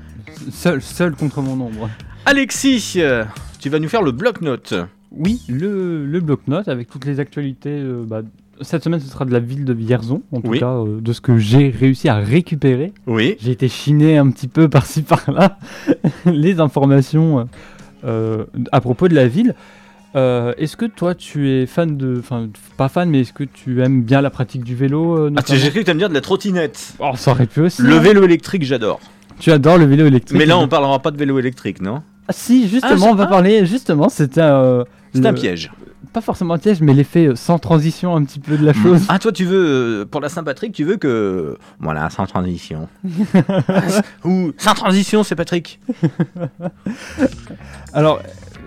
[0.51, 1.91] Seul, seul contre mon ombre.
[2.25, 3.25] Alexis, euh,
[3.59, 4.75] tu vas nous faire le bloc-notes.
[5.11, 7.71] Oui, le, le bloc-notes avec toutes les actualités.
[7.71, 8.23] euh, bah,
[8.61, 10.61] cette semaine, ce sera de la ville de Vierzon, en tout Oui.
[10.61, 12.93] cas, euh, de ce que j'ai réussi à récupérer.
[13.09, 13.37] Oui.
[13.41, 15.59] J'ai été chiné un petit peu par-ci par-là
[16.27, 17.49] les informations
[18.05, 19.55] euh, à propos de la ville.
[20.15, 22.17] Euh, est-ce que toi, tu es fan de.
[22.19, 25.43] Enfin, pas fan, mais est-ce que tu aimes bien la pratique du vélo euh, Ah,
[25.47, 26.95] j'ai cru que t'aimes bien de la trottinette.
[26.99, 27.83] Oh, ça aurait pu aussi.
[27.83, 28.01] Le hein.
[28.01, 29.01] vélo électrique, j'adore.
[29.39, 30.39] Tu adores le vélo électrique.
[30.39, 32.03] Mais là, on parlera pas de vélo électrique, non?
[32.29, 33.65] Ah, si, justement, Ah, c'est- on va parler.
[33.67, 34.41] Justement, c'était.
[34.43, 34.85] euh,
[35.15, 35.71] C'est le- un piège.
[36.13, 39.01] Pas forcément un piège, mais l'effet euh, sans transition un petit peu de la chose.
[39.09, 41.57] Ah, toi, tu veux, pour la Saint-Patrick, tu veux que.
[41.81, 42.87] Voilà, sans transition.
[44.25, 45.81] Ou sans transition, c'est Patrick.
[47.95, 48.21] Alors,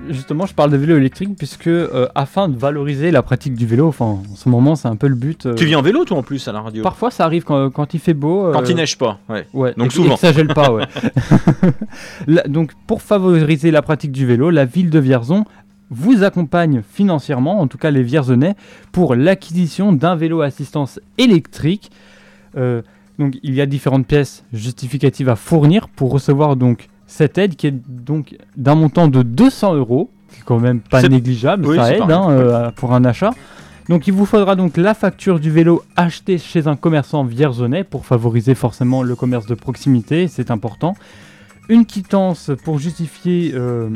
[0.09, 3.87] justement, je parle de vélo électrique puisque, euh, afin de valoriser la pratique du vélo,
[3.87, 5.45] enfin, en ce moment, c'est un peu le but.
[5.45, 6.83] euh, Tu viens en vélo, toi, en plus, à la radio?
[6.83, 8.51] Parfois, ça arrive quand, quand il fait beau.
[8.51, 9.47] Quand euh, il neige pas, ouais.
[9.53, 10.11] Ouais, Donc et- souvent.
[10.11, 10.85] Et que ça gèle pas, ouais.
[12.27, 15.45] La- donc, pour favoriser la pratique du vélo, la ville de Vierzon
[15.89, 18.55] vous accompagne financièrement, en tout cas les Vierzonais,
[18.91, 21.91] pour l'acquisition d'un vélo à assistance électrique.
[22.57, 22.81] Euh,
[23.19, 27.67] donc, il y a différentes pièces justificatives à fournir pour recevoir donc cette aide qui
[27.67, 31.95] est donc d'un montant de 200 euros, qui est quand même pas négligeable, Oui, ça
[31.95, 33.31] aide hein, euh, pour un achat.
[33.89, 38.05] Donc il vous faudra donc la facture du vélo acheté chez un commerçant vierzonais pour
[38.05, 40.95] favoriser forcément le commerce de proximité, c'est important.
[41.69, 43.89] Une quittance pour justifier euh,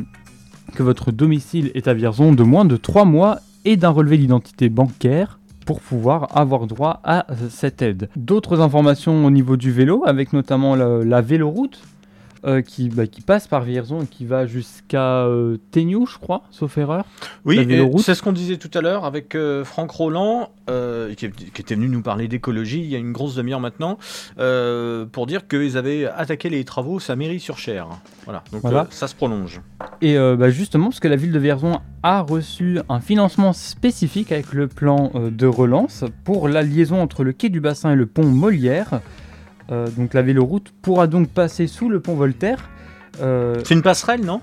[0.76, 4.70] que votre domicile est à Vierzon de moins de 3 mois et d'un relevé d'identité
[4.70, 8.10] bancaire pour pouvoir avoir droit à euh, cette aide.
[8.16, 11.82] D'autres informations au niveau du vélo, avec notamment la, la véloroute
[12.46, 16.44] euh, qui, bah, qui passe par Vierzon et qui va jusqu'à euh, Téniou, je crois,
[16.52, 17.06] sauf erreur.
[17.46, 17.60] Oui,
[18.00, 21.76] c'est ce qu'on disait tout à l'heure avec euh, Franck Roland, euh, qui, qui était
[21.76, 23.98] venu nous parler d'écologie il y a une grosse demi-heure maintenant,
[25.12, 27.88] pour dire qu'ils avaient attaqué les travaux sa mairie sur Cher.
[28.26, 28.88] Voilà, donc Voilà.
[28.90, 29.62] ça se prolonge.
[30.02, 34.54] Et bah, justement, parce que la ville de Vierzon a reçu un financement spécifique avec
[34.54, 38.26] le plan de relance pour la liaison entre le quai du bassin et le pont
[38.26, 39.02] Molière.
[39.72, 42.70] Euh, donc la véloroute pourra donc passer sous le pont Voltaire.
[43.22, 44.42] Euh, C'est une passerelle, non?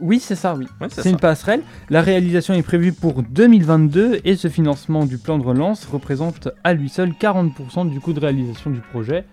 [0.00, 0.66] Oui, c'est ça, oui.
[0.80, 1.60] Ouais, c'est une passerelle.
[1.88, 6.74] La réalisation est prévue pour 2022 et ce financement du plan de relance représente à
[6.74, 9.24] lui seul 40% du coût de réalisation du projet.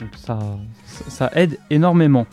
[0.00, 0.38] Donc ça,
[0.86, 2.26] ça- ça aide énormément.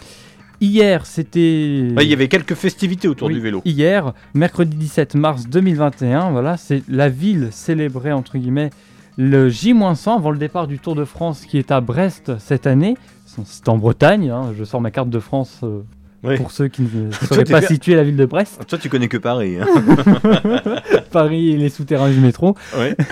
[0.61, 1.89] Hier, c'était.
[1.97, 3.61] Ouais, Il y avait quelques festivités autour Oui, du vélo.
[3.65, 8.69] Hier, mercredi 17 mars 2021, voilà, c'est la ville célébrait entre guillemets
[9.17, 12.97] le J-100 avant le départ du Tour de France qui est à Brest cette année.
[13.25, 15.81] C'est en Bretagne, hein, je sors ma carte de France euh,
[16.23, 16.37] Oui.
[16.37, 18.61] pour ceux qui ne sauraient pas situer la ville de Brest.
[18.67, 19.57] Toi, tu connais que Paris.
[19.59, 19.65] hein.
[21.11, 22.55] Paris et les souterrains du métro.
[22.77, 22.95] Ouais.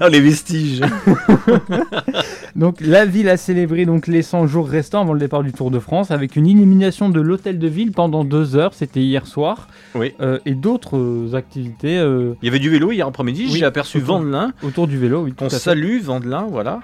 [0.00, 0.82] Ah, les vestiges.
[2.54, 5.70] Donc la ville a célébré donc les 100 jours restants avant le départ du Tour
[5.70, 9.68] de France avec une illumination de l'hôtel de ville pendant deux heures, c'était hier soir,
[9.94, 10.12] Oui.
[10.20, 11.98] Euh, et d'autres euh, activités.
[11.98, 14.52] euh, Il y avait du vélo hier après-midi, Oui, j'ai aperçu autour- Vandelin.
[14.62, 15.32] autour du vélo, oui.
[15.32, 16.80] tout On salue Vandelin, voilà.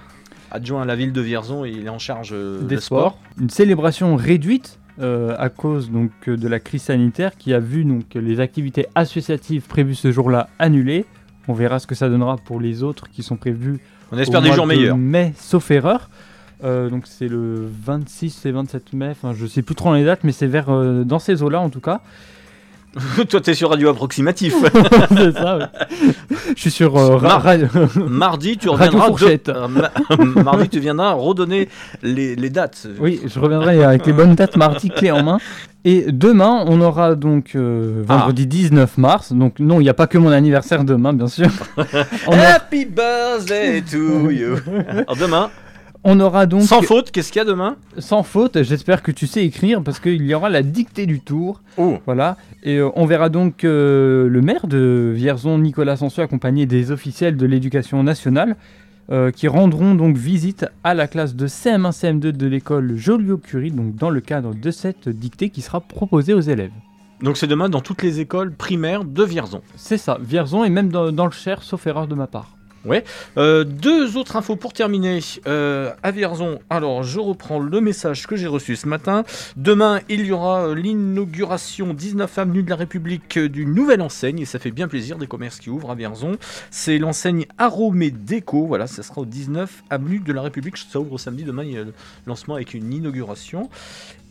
[0.50, 3.18] Adjoint à la ville de Vierzon, et il est en charge euh, des des sports.
[3.40, 7.84] Une célébration réduite euh, à cause donc euh, de la crise sanitaire qui a vu
[7.84, 11.06] donc les activités associatives prévues ce jour-là annulées.
[11.48, 13.80] On verra ce que ça donnera pour les autres qui sont prévues.
[14.12, 15.32] On espère au des mois jours de meilleurs.
[15.36, 16.10] sauf erreur.
[16.64, 19.08] Euh, donc c'est le 26 et 27 mai.
[19.10, 21.70] Enfin, je sais plus trop les dates, mais c'est vers euh, dans ces eaux-là en
[21.70, 22.00] tout cas.
[23.28, 24.54] Toi, t'es sur Radio Approximatif.
[25.16, 25.56] c'est ça.
[25.58, 25.64] ouais.
[26.54, 27.56] Je suis sur euh, ra- Mar- ra-
[28.08, 29.06] mardi, tu reviendras.
[29.06, 29.48] Fourchette.
[29.48, 29.90] euh, ma-
[30.42, 31.68] mardi, tu viendras redonner
[32.02, 32.86] les, les dates.
[33.00, 35.38] Oui, je reviendrai avec les bonnes dates mardi clé en main.
[35.84, 38.18] Et demain, on aura donc euh, Ah.
[38.18, 39.32] vendredi 19 mars.
[39.32, 41.48] Donc non, il n'y a pas que mon anniversaire demain, bien sûr.
[41.76, 44.56] a- Happy birthday to you.
[44.90, 45.50] Alors demain,
[46.04, 47.76] on aura donc sans faute, qu'est-ce qu'il y a demain?
[47.98, 48.62] Sans faute.
[48.62, 51.60] J'espère que tu sais écrire parce qu'il y aura la dictée du tour.
[51.76, 51.98] Oh.
[52.06, 52.36] Voilà.
[52.64, 57.36] Et euh, on verra donc euh, le maire de Vierzon, Nicolas Sansu, accompagné des officiels
[57.36, 58.56] de l'éducation nationale.
[59.10, 63.96] euh, qui rendront donc visite à la classe de CM1 CM2 de l'école Joliot-Curie, donc
[63.96, 66.70] dans le cadre de cette dictée qui sera proposée aux élèves.
[67.20, 69.60] Donc c'est demain dans toutes les écoles primaires de Vierzon.
[69.76, 72.56] C'est ça, Vierzon et même dans, dans le Cher, sauf erreur de ma part.
[72.84, 73.04] Ouais.
[73.36, 75.20] Euh, deux autres infos pour terminer.
[75.46, 76.12] Euh, à
[76.68, 79.24] alors je reprends le message que j'ai reçu ce matin.
[79.56, 84.44] Demain, il y aura euh, l'inauguration 19 avenue de la République d'une nouvelle enseigne et
[84.44, 86.36] ça fait bien plaisir des commerces qui ouvrent à Vierzon.
[86.70, 88.66] C'est l'enseigne Aromé Déco.
[88.66, 90.76] Voilà, ça sera au 19 avenue de la République.
[90.76, 91.44] Ça ouvre samedi.
[91.44, 91.94] Demain, il y a le
[92.26, 93.70] lancement avec une inauguration.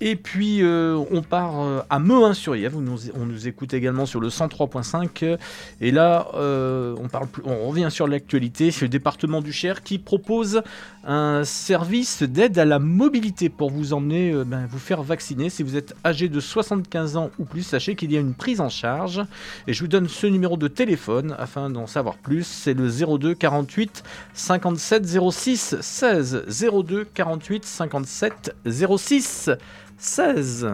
[0.04, 5.38] Et puis on part à nous, on nous écoute également sur le 103.5.
[5.80, 10.00] Et là, on, parle plus- on revient sur l'actualité l'actualité, le département du Cher qui
[10.00, 10.62] propose
[11.04, 15.50] un service d'aide à la mobilité pour vous emmener, euh, ben, vous faire vacciner.
[15.50, 18.62] Si vous êtes âgé de 75 ans ou plus, sachez qu'il y a une prise
[18.62, 19.22] en charge.
[19.68, 22.46] Et je vous donne ce numéro de téléphone afin d'en savoir plus.
[22.46, 24.04] C'est le 02 48
[24.34, 26.46] 57 06 16.
[26.84, 29.50] 02 48 57 06
[29.98, 30.68] 16.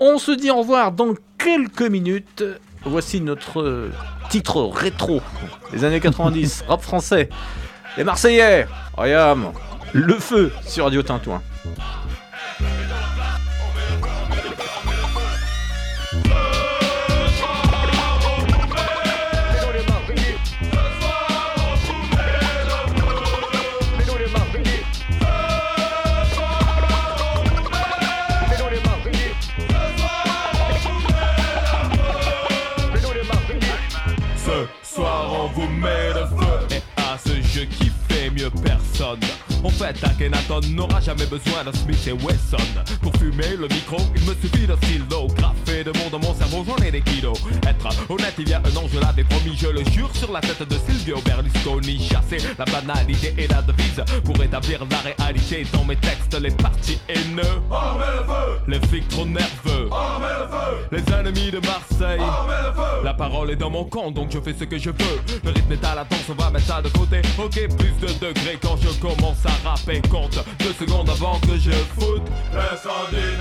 [0.00, 2.44] On se dit au revoir dans quelques minutes.
[2.86, 3.92] Voici notre euh,
[4.28, 5.22] titre rétro
[5.72, 7.28] des années 90, rap français.
[7.96, 8.66] Les Marseillais,
[8.98, 9.52] Ayam,
[9.92, 11.40] le feu sur Radio Tintouin.
[39.64, 42.58] En fait Akhenaton n'aura jamais besoin d'un Smith et Wesson.
[43.00, 45.26] Pour fumer le micro il me suffit d'un stylo.
[45.34, 47.38] Graffé de dans mon cerveau j'en ai des kilos.
[47.66, 49.56] Être honnête il y a un an je l'avais promis.
[49.56, 51.98] Je le jure sur la tête de Silvio Berlusconi.
[51.98, 55.66] Chasser la banalité et la devise Pour établir la réalité.
[55.72, 57.62] Dans mes textes Les partis haineux.
[58.68, 59.88] Les flics trop nerveux.
[60.92, 62.20] Les ennemis de Marseille.
[63.02, 65.20] La parole est dans mon camp donc je fais ce que je veux.
[65.42, 67.22] Le rythme est à la danse on va mettre ça de côté.
[67.38, 70.38] Ok plus de degrés quand je commence à rapper Compte.
[70.58, 72.22] Deux secondes avant que je foute
[72.52, 73.36] L'incendie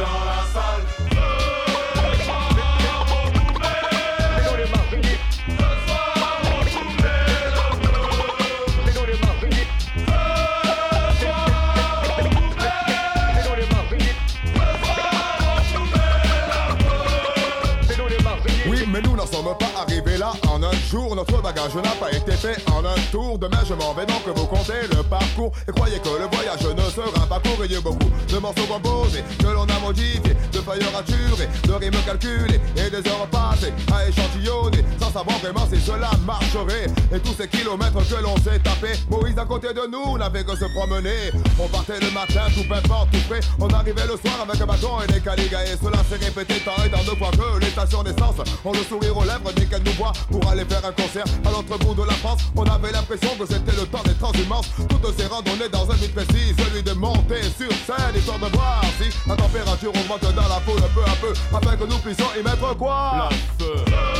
[20.93, 23.39] Notre bagage n'a pas été fait en un tour.
[23.39, 25.51] Demain, je m'en vais donc vous comptez le parcours.
[25.67, 27.65] Et croyez que le voyage ne sera pas court.
[27.65, 31.73] Il y a beaucoup de morceaux composés que l'on a modifiés, de feuilles raturées, de
[31.73, 36.85] rimes calculées et des heures passées à échantillonner sans savoir vraiment si cela marcherait.
[37.11, 40.55] Et tous ces kilomètres que l'on s'est tapé, Moïse à côté de nous n'avait que
[40.55, 41.33] se promener.
[41.59, 43.39] On partait le matin, tout pimpant, tout prêt.
[43.59, 45.63] On arrivait le soir avec un bâton et des caligas.
[45.63, 48.83] Et cela s'est répété tant et tant de fois que les stations d'essence ont le
[48.83, 51.93] sourire aux lèvres dès qu'elles nous voient pour aller faire un concert à l'autre bout
[51.93, 52.41] de la France.
[52.55, 54.69] On avait l'impression que c'était le temps des transhumances.
[54.89, 58.81] Toutes ces randonnées dans un but précis, celui de monter sur scène, histoire de voir
[58.99, 62.43] si la température augmente dans la foule peu à peu, afin que nous puissions y
[62.43, 63.29] mettre quoi?
[63.59, 64.12] Oui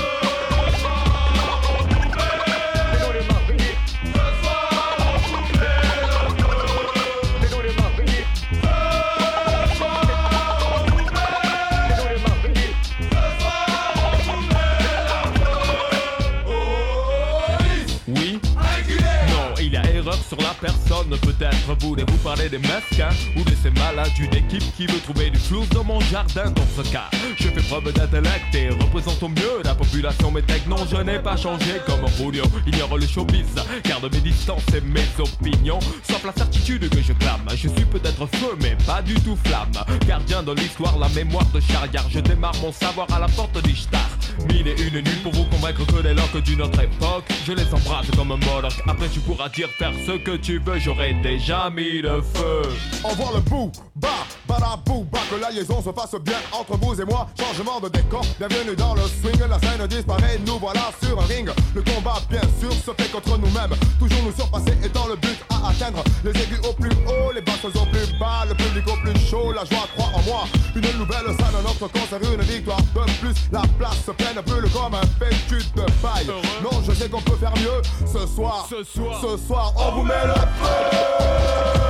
[21.10, 25.40] Peut-être voulez-vous parler des mesquins Ou de ces malades d'une équipe qui veut trouver du
[25.40, 26.50] flou dans mon jardin.
[26.52, 30.32] Dans ce cas, je fais preuve d'intellect Et représente au mieux la population.
[30.32, 34.64] Mais tech, non, je n'ai pas changé comme Julio Ignore le showbiz, garde mes distances
[34.76, 35.80] et mes opinions.
[36.04, 37.46] Sauf la certitude que je clame.
[37.50, 39.72] Je suis peut-être feu mais pas du tout flamme.
[40.08, 44.10] Gardien de l'histoire, la mémoire de Charriard Je démarre mon savoir à la porte d'Ishtar
[44.50, 47.74] Mille et une nuits pour vous convaincre que les loques d'une autre époque Je les
[47.74, 51.70] embrasse comme un Moloch Après tu pourras dire faire ce que tu veux J'aurais déjà
[51.70, 52.62] mis le feu
[53.04, 57.06] Envoie le bout, bas, badabou, bas, que la liaison se passe bien entre vous et
[57.06, 57.28] moi.
[57.40, 59.40] Changement de décor, bienvenue dans le swing.
[59.50, 61.50] La scène disparaît, nous voilà sur un ring.
[61.76, 63.78] Le combat, bien sûr, se fait contre nous-mêmes.
[64.00, 66.04] Toujours nous surpasser étant le but à atteindre.
[66.24, 69.52] Les aigus au plus haut, les basses au plus bas, le public au plus chaud.
[69.52, 70.44] La joie croit en moi.
[70.76, 73.36] Une nouvelle salle, notre concert, une victoire de plus.
[73.52, 76.27] La place se pleine brûle comme un fétu de paille.
[76.64, 77.81] Non, je sais qu'on peut faire mieux.
[78.06, 81.82] Ce soir, ce soir, ce soir, on vous met le feu.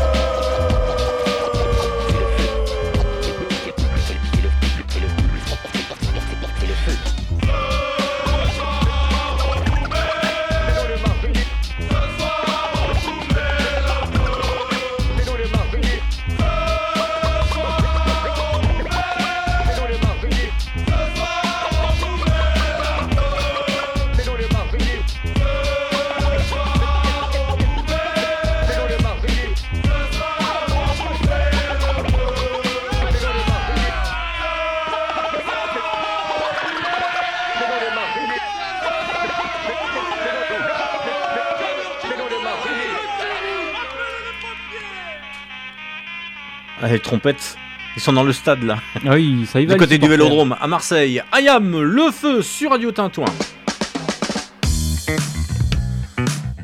[46.93, 47.57] Les trompettes,
[47.95, 48.77] ils sont dans le stade là.
[49.03, 49.73] Ah oui, ça y va.
[49.73, 51.23] Du côté du vélodrome, à Marseille.
[51.31, 53.25] Ayam, le feu sur Radio Tintouin.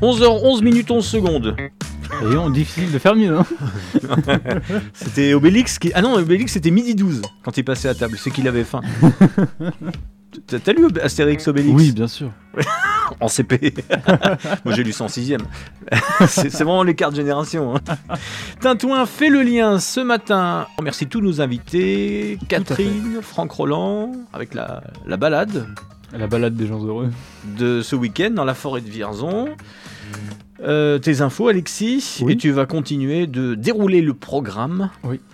[0.03, 1.55] 11h11 minutes 11 secondes.
[2.21, 3.39] Et on difficile de faire mieux.
[3.39, 3.45] Hein.
[4.93, 5.91] c'était Obélix qui.
[5.95, 8.81] Ah non, Obélix c'était midi 12 quand il passait à table, c'est qu'il avait faim.
[10.47, 11.73] T'as lu Astérix Obélix?
[11.75, 12.31] Oui, bien sûr.
[13.19, 13.73] en CP.
[14.65, 15.35] Moi j'ai lu ça en 6
[16.27, 17.75] C'est c'est vraiment l'écart de génération.
[17.75, 18.15] hein.
[18.59, 20.67] Tintouin fait le lien ce matin.
[20.77, 25.67] On remercie tous nos invités Catherine, Franck Roland, avec la, la balade.
[26.13, 27.09] La balade des gens heureux.
[27.57, 29.49] De ce week-end dans la forêt de Vierzon.
[30.61, 34.89] Euh, tes infos, Alexis, et tu vas continuer de dérouler le programme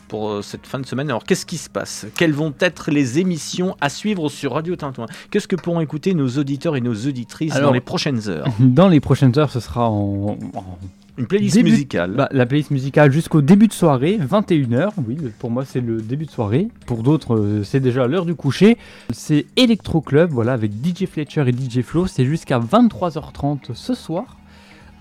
[0.08, 1.10] pour euh, cette fin de semaine.
[1.10, 2.06] Alors, qu'est-ce qui se passe?
[2.16, 5.08] Quelles vont être les émissions à suivre sur Radio Tintouin?
[5.32, 8.46] Qu'est-ce que pourront écouter nos auditeurs et nos auditrices Alors, dans les prochaines heures?
[8.60, 10.38] Dans les prochaines heures, ce sera en.
[10.54, 10.78] en
[11.18, 12.12] Une playlist début- musicale.
[12.16, 14.90] bah, la playlist musicale jusqu'au début de soirée, 21h.
[15.08, 16.68] Oui, pour moi, c'est le début de soirée.
[16.86, 18.78] Pour d'autres, euh, c'est déjà l'heure du coucher.
[19.12, 22.06] C'est Electro Club, voilà, avec DJ Fletcher et DJ Flo.
[22.06, 24.38] C'est jusqu'à 23h30 ce soir.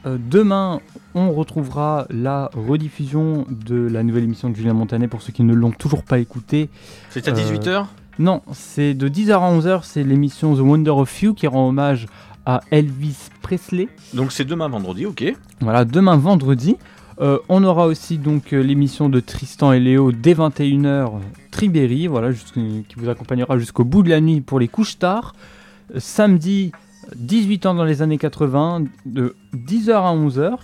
[0.07, 0.81] Euh, demain,
[1.15, 5.55] on retrouvera la rediffusion de la nouvelle émission de Julien Montanet pour ceux qui ne
[5.55, 6.69] l'ont toujours pas écouté.
[7.11, 7.87] C'est à Euh, 18h
[8.19, 12.07] Non, c'est de 10h à 11h, c'est l'émission The Wonder of You qui rend hommage
[12.47, 13.89] à Elvis Presley.
[14.13, 15.35] Donc c'est demain vendredi, ok.
[15.61, 16.77] Voilà, demain vendredi.
[17.21, 21.13] Euh, on aura aussi donc euh, l'émission de Tristan et Léo dès 21h,
[21.53, 25.35] Tribéry, voilà, qui vous accompagnera jusqu'au bout de la nuit pour les couches tard.
[25.95, 26.73] Euh, samedi,
[27.17, 30.57] 18 ans dans les années 80, de 10h à 11h,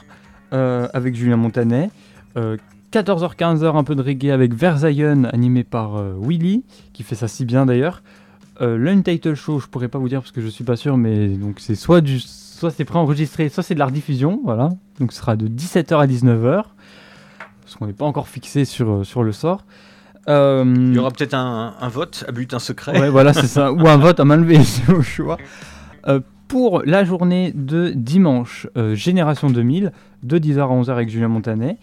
[0.52, 1.90] euh, avec Julien Montanet.
[2.36, 2.56] Euh,
[2.92, 7.44] 14h-15h, un peu de reggae avec Versailles, animé par euh, Willy, qui fait ça si
[7.44, 8.02] bien d'ailleurs.
[8.60, 11.28] Euh, L'Untitled Show, je pourrais pas vous dire parce que je suis pas sûr, mais
[11.28, 14.70] donc c'est soit du, soit c'est préenregistré, soit c'est de la rediffusion, voilà.
[14.98, 16.64] Donc ce sera de 17h à 19h,
[17.62, 19.64] parce qu'on n'est pas encore fixé sur, sur le sort.
[20.26, 23.00] Il y aura peut-être un, un vote à bulletin secret.
[23.00, 23.72] Ouais, voilà, c'est ça.
[23.72, 25.38] Ou un vote à main levée, c'est au choix.
[26.06, 29.92] Euh, pour la journée de dimanche, euh, Génération 2000,
[30.24, 31.76] de 10h à 11h avec Julien Montanet.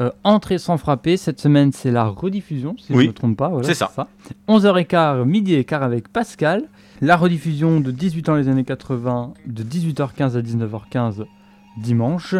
[0.00, 3.36] Euh, entrée sans frapper, cette semaine c'est la rediffusion, si je Oui, ne me trompe
[3.36, 3.48] pas.
[3.48, 3.90] voilà, c'est ça.
[4.48, 6.62] 11h15, midi et quart avec Pascal.
[7.00, 11.24] La rediffusion de 18 ans les années 80, de 18h15 à 19h15
[11.76, 12.36] dimanche.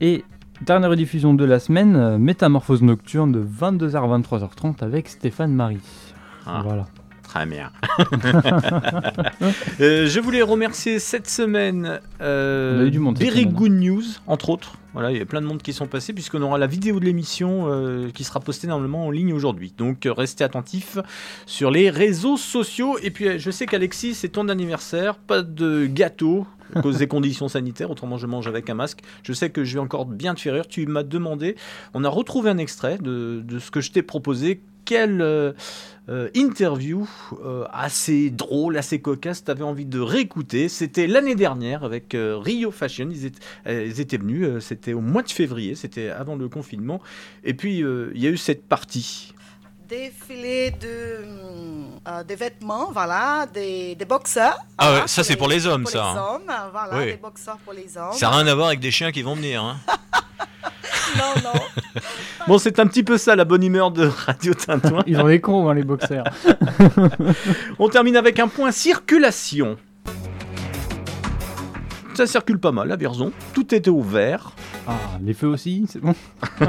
[0.00, 0.24] Et
[0.66, 5.78] dernière rediffusion de la semaine, euh, Métamorphose nocturne de 22h à 23h30 avec Stéphane Marie.
[6.46, 6.62] Ah.
[6.64, 6.86] Voilà.
[7.30, 7.70] Très bien.
[9.80, 13.52] Euh, je voulais remercier cette semaine euh, du monde Very semaine.
[13.52, 14.74] Good News, entre autres.
[14.92, 17.04] Voilà, il y a plein de monde qui sont passés, puisqu'on aura la vidéo de
[17.04, 19.72] l'émission euh, qui sera postée normalement en ligne aujourd'hui.
[19.76, 20.98] Donc euh, restez attentifs
[21.46, 22.98] sur les réseaux sociaux.
[23.02, 27.48] Et puis je sais qu'Alexis, c'est ton anniversaire, pas de gâteau à cause des conditions
[27.48, 29.00] sanitaires, autrement je mange avec un masque.
[29.22, 30.68] Je sais que je vais encore bien te faire rire.
[30.68, 31.56] Tu m'as demandé,
[31.94, 34.60] on a retrouvé un extrait de, de ce que je t'ai proposé.
[34.92, 35.52] Euh,
[36.34, 37.08] interview
[37.44, 40.68] euh, assez drôle, assez cocasse, tu avais envie de réécouter.
[40.68, 43.08] C'était l'année dernière avec euh, Rio Fashion.
[43.10, 46.48] Ils étaient, euh, ils étaient venus, euh, c'était au mois de février, c'était avant le
[46.48, 47.00] confinement.
[47.44, 49.34] Et puis euh, il y a eu cette partie.
[49.90, 54.56] Défilé de, hum, euh, des vêtements, voilà, des, des boxeurs.
[54.78, 56.24] Ah ouais, voilà, ça, c'est pour les hommes, pour ça, Les hein.
[56.34, 57.06] hommes, voilà, Oui.
[57.06, 58.12] des boxeurs pour les hommes.
[58.12, 59.62] Ça n'a rien à voir avec des chiens qui vont venir.
[59.62, 59.76] hein.
[61.18, 61.60] Non, non.
[62.46, 65.02] Bon, c'est un petit peu ça la bonne humeur de Radio Tintouin.
[65.06, 66.24] Ils ont les cons, hein, les boxeurs.
[67.78, 69.76] On termine avec un point circulation.
[72.20, 73.32] Ça circule pas mal à Vierzon.
[73.54, 74.52] Tout était ouvert.
[74.86, 74.92] Ah,
[75.22, 76.14] les feux aussi, c'est bon.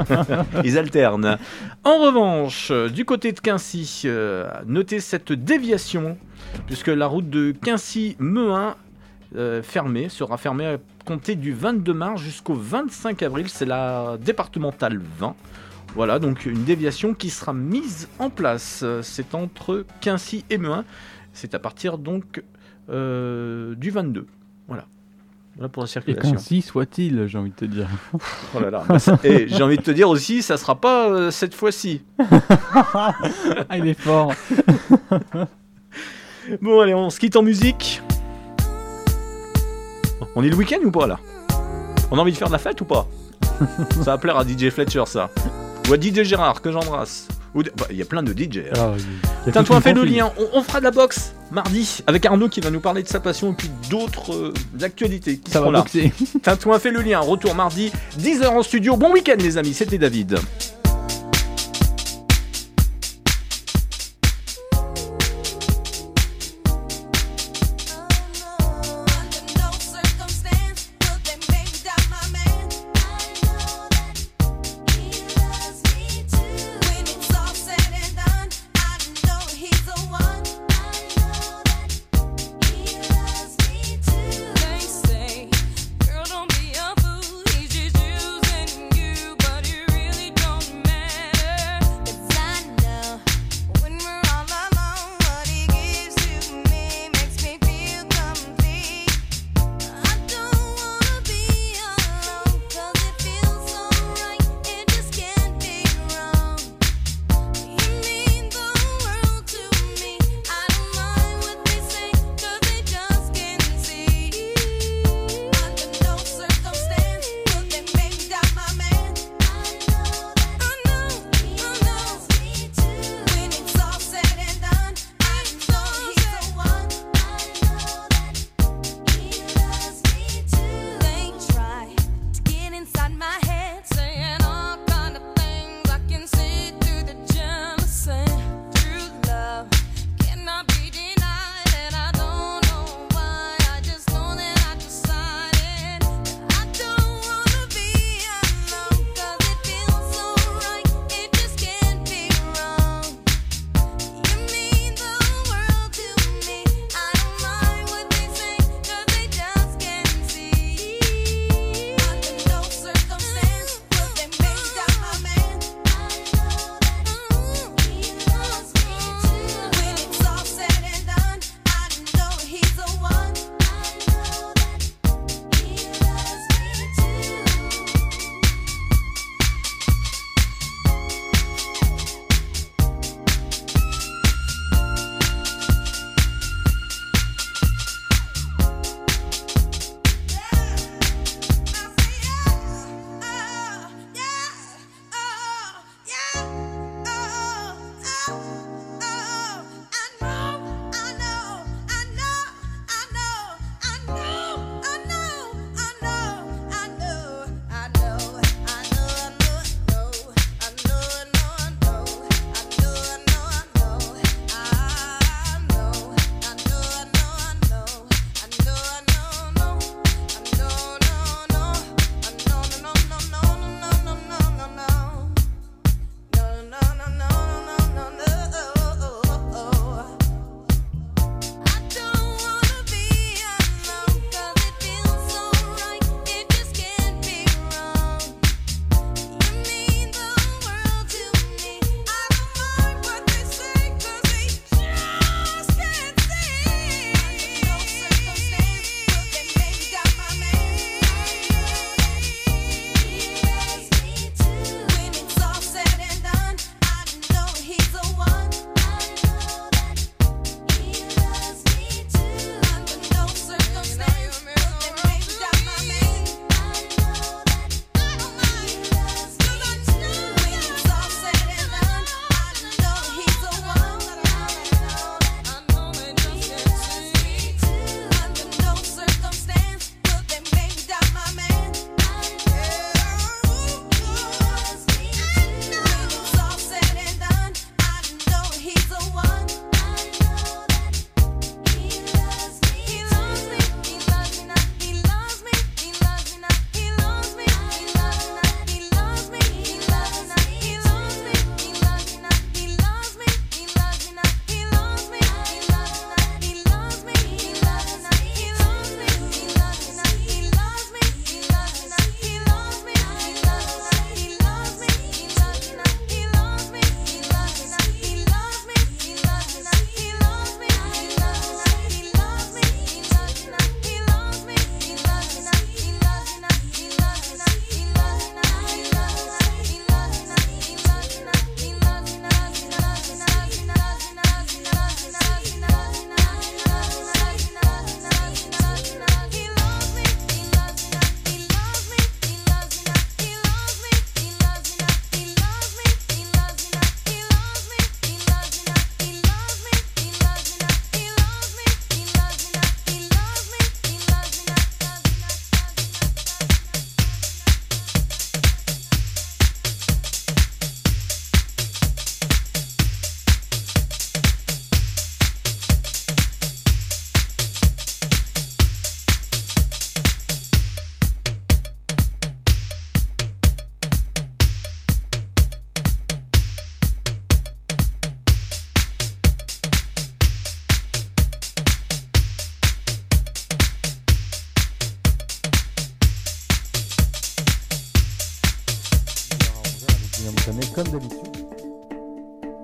[0.64, 1.36] Ils alternent.
[1.84, 6.16] En revanche, du côté de Quincy, euh, notez cette déviation,
[6.64, 8.76] puisque la route de Quincy-Meuin
[9.36, 13.50] euh, fermée sera fermée à compter du 22 mars jusqu'au 25 avril.
[13.50, 15.36] C'est la départementale 20.
[15.94, 18.86] Voilà, donc une déviation qui sera mise en place.
[19.02, 20.86] C'est entre Quincy et Meuin.
[21.34, 22.42] C'est à partir donc
[22.88, 24.26] euh, du 22.
[24.66, 24.86] Voilà.
[25.56, 26.32] Voilà pour la Et circulation.
[26.32, 27.86] qu'ainsi soit-il, j'ai envie de te dire.
[28.54, 28.84] Oh là là.
[28.88, 32.02] Bah, ça- Et j'ai envie de te dire aussi, ça sera pas euh, cette fois-ci.
[32.18, 33.14] ah,
[33.76, 34.32] il est fort.
[36.60, 38.02] Bon, allez, on se quitte en musique.
[40.34, 41.20] On est le week-end ou pas là?
[42.10, 43.06] On a envie de faire de la fête ou pas?
[44.00, 45.30] Ça va plaire à DJ Fletcher, ça.
[45.88, 47.28] Ou à DJ Gérard, que j'embrasse.
[47.54, 48.58] Bah, Il y a plein de DJ.
[48.58, 48.94] hein.
[49.44, 50.32] Ah, Tiens, toi, fais le lien.
[50.38, 53.20] On, on fera de la boxe mardi avec Arnaud qui va nous parler de sa
[53.20, 54.52] passion et puis d'autres euh,
[54.82, 55.84] actualités qui Ça seront va
[56.44, 56.56] là.
[56.56, 57.20] toi, fais le lien.
[57.20, 58.96] Retour mardi, 10h en studio.
[58.96, 59.74] Bon week-end, les amis.
[59.74, 60.38] C'était David.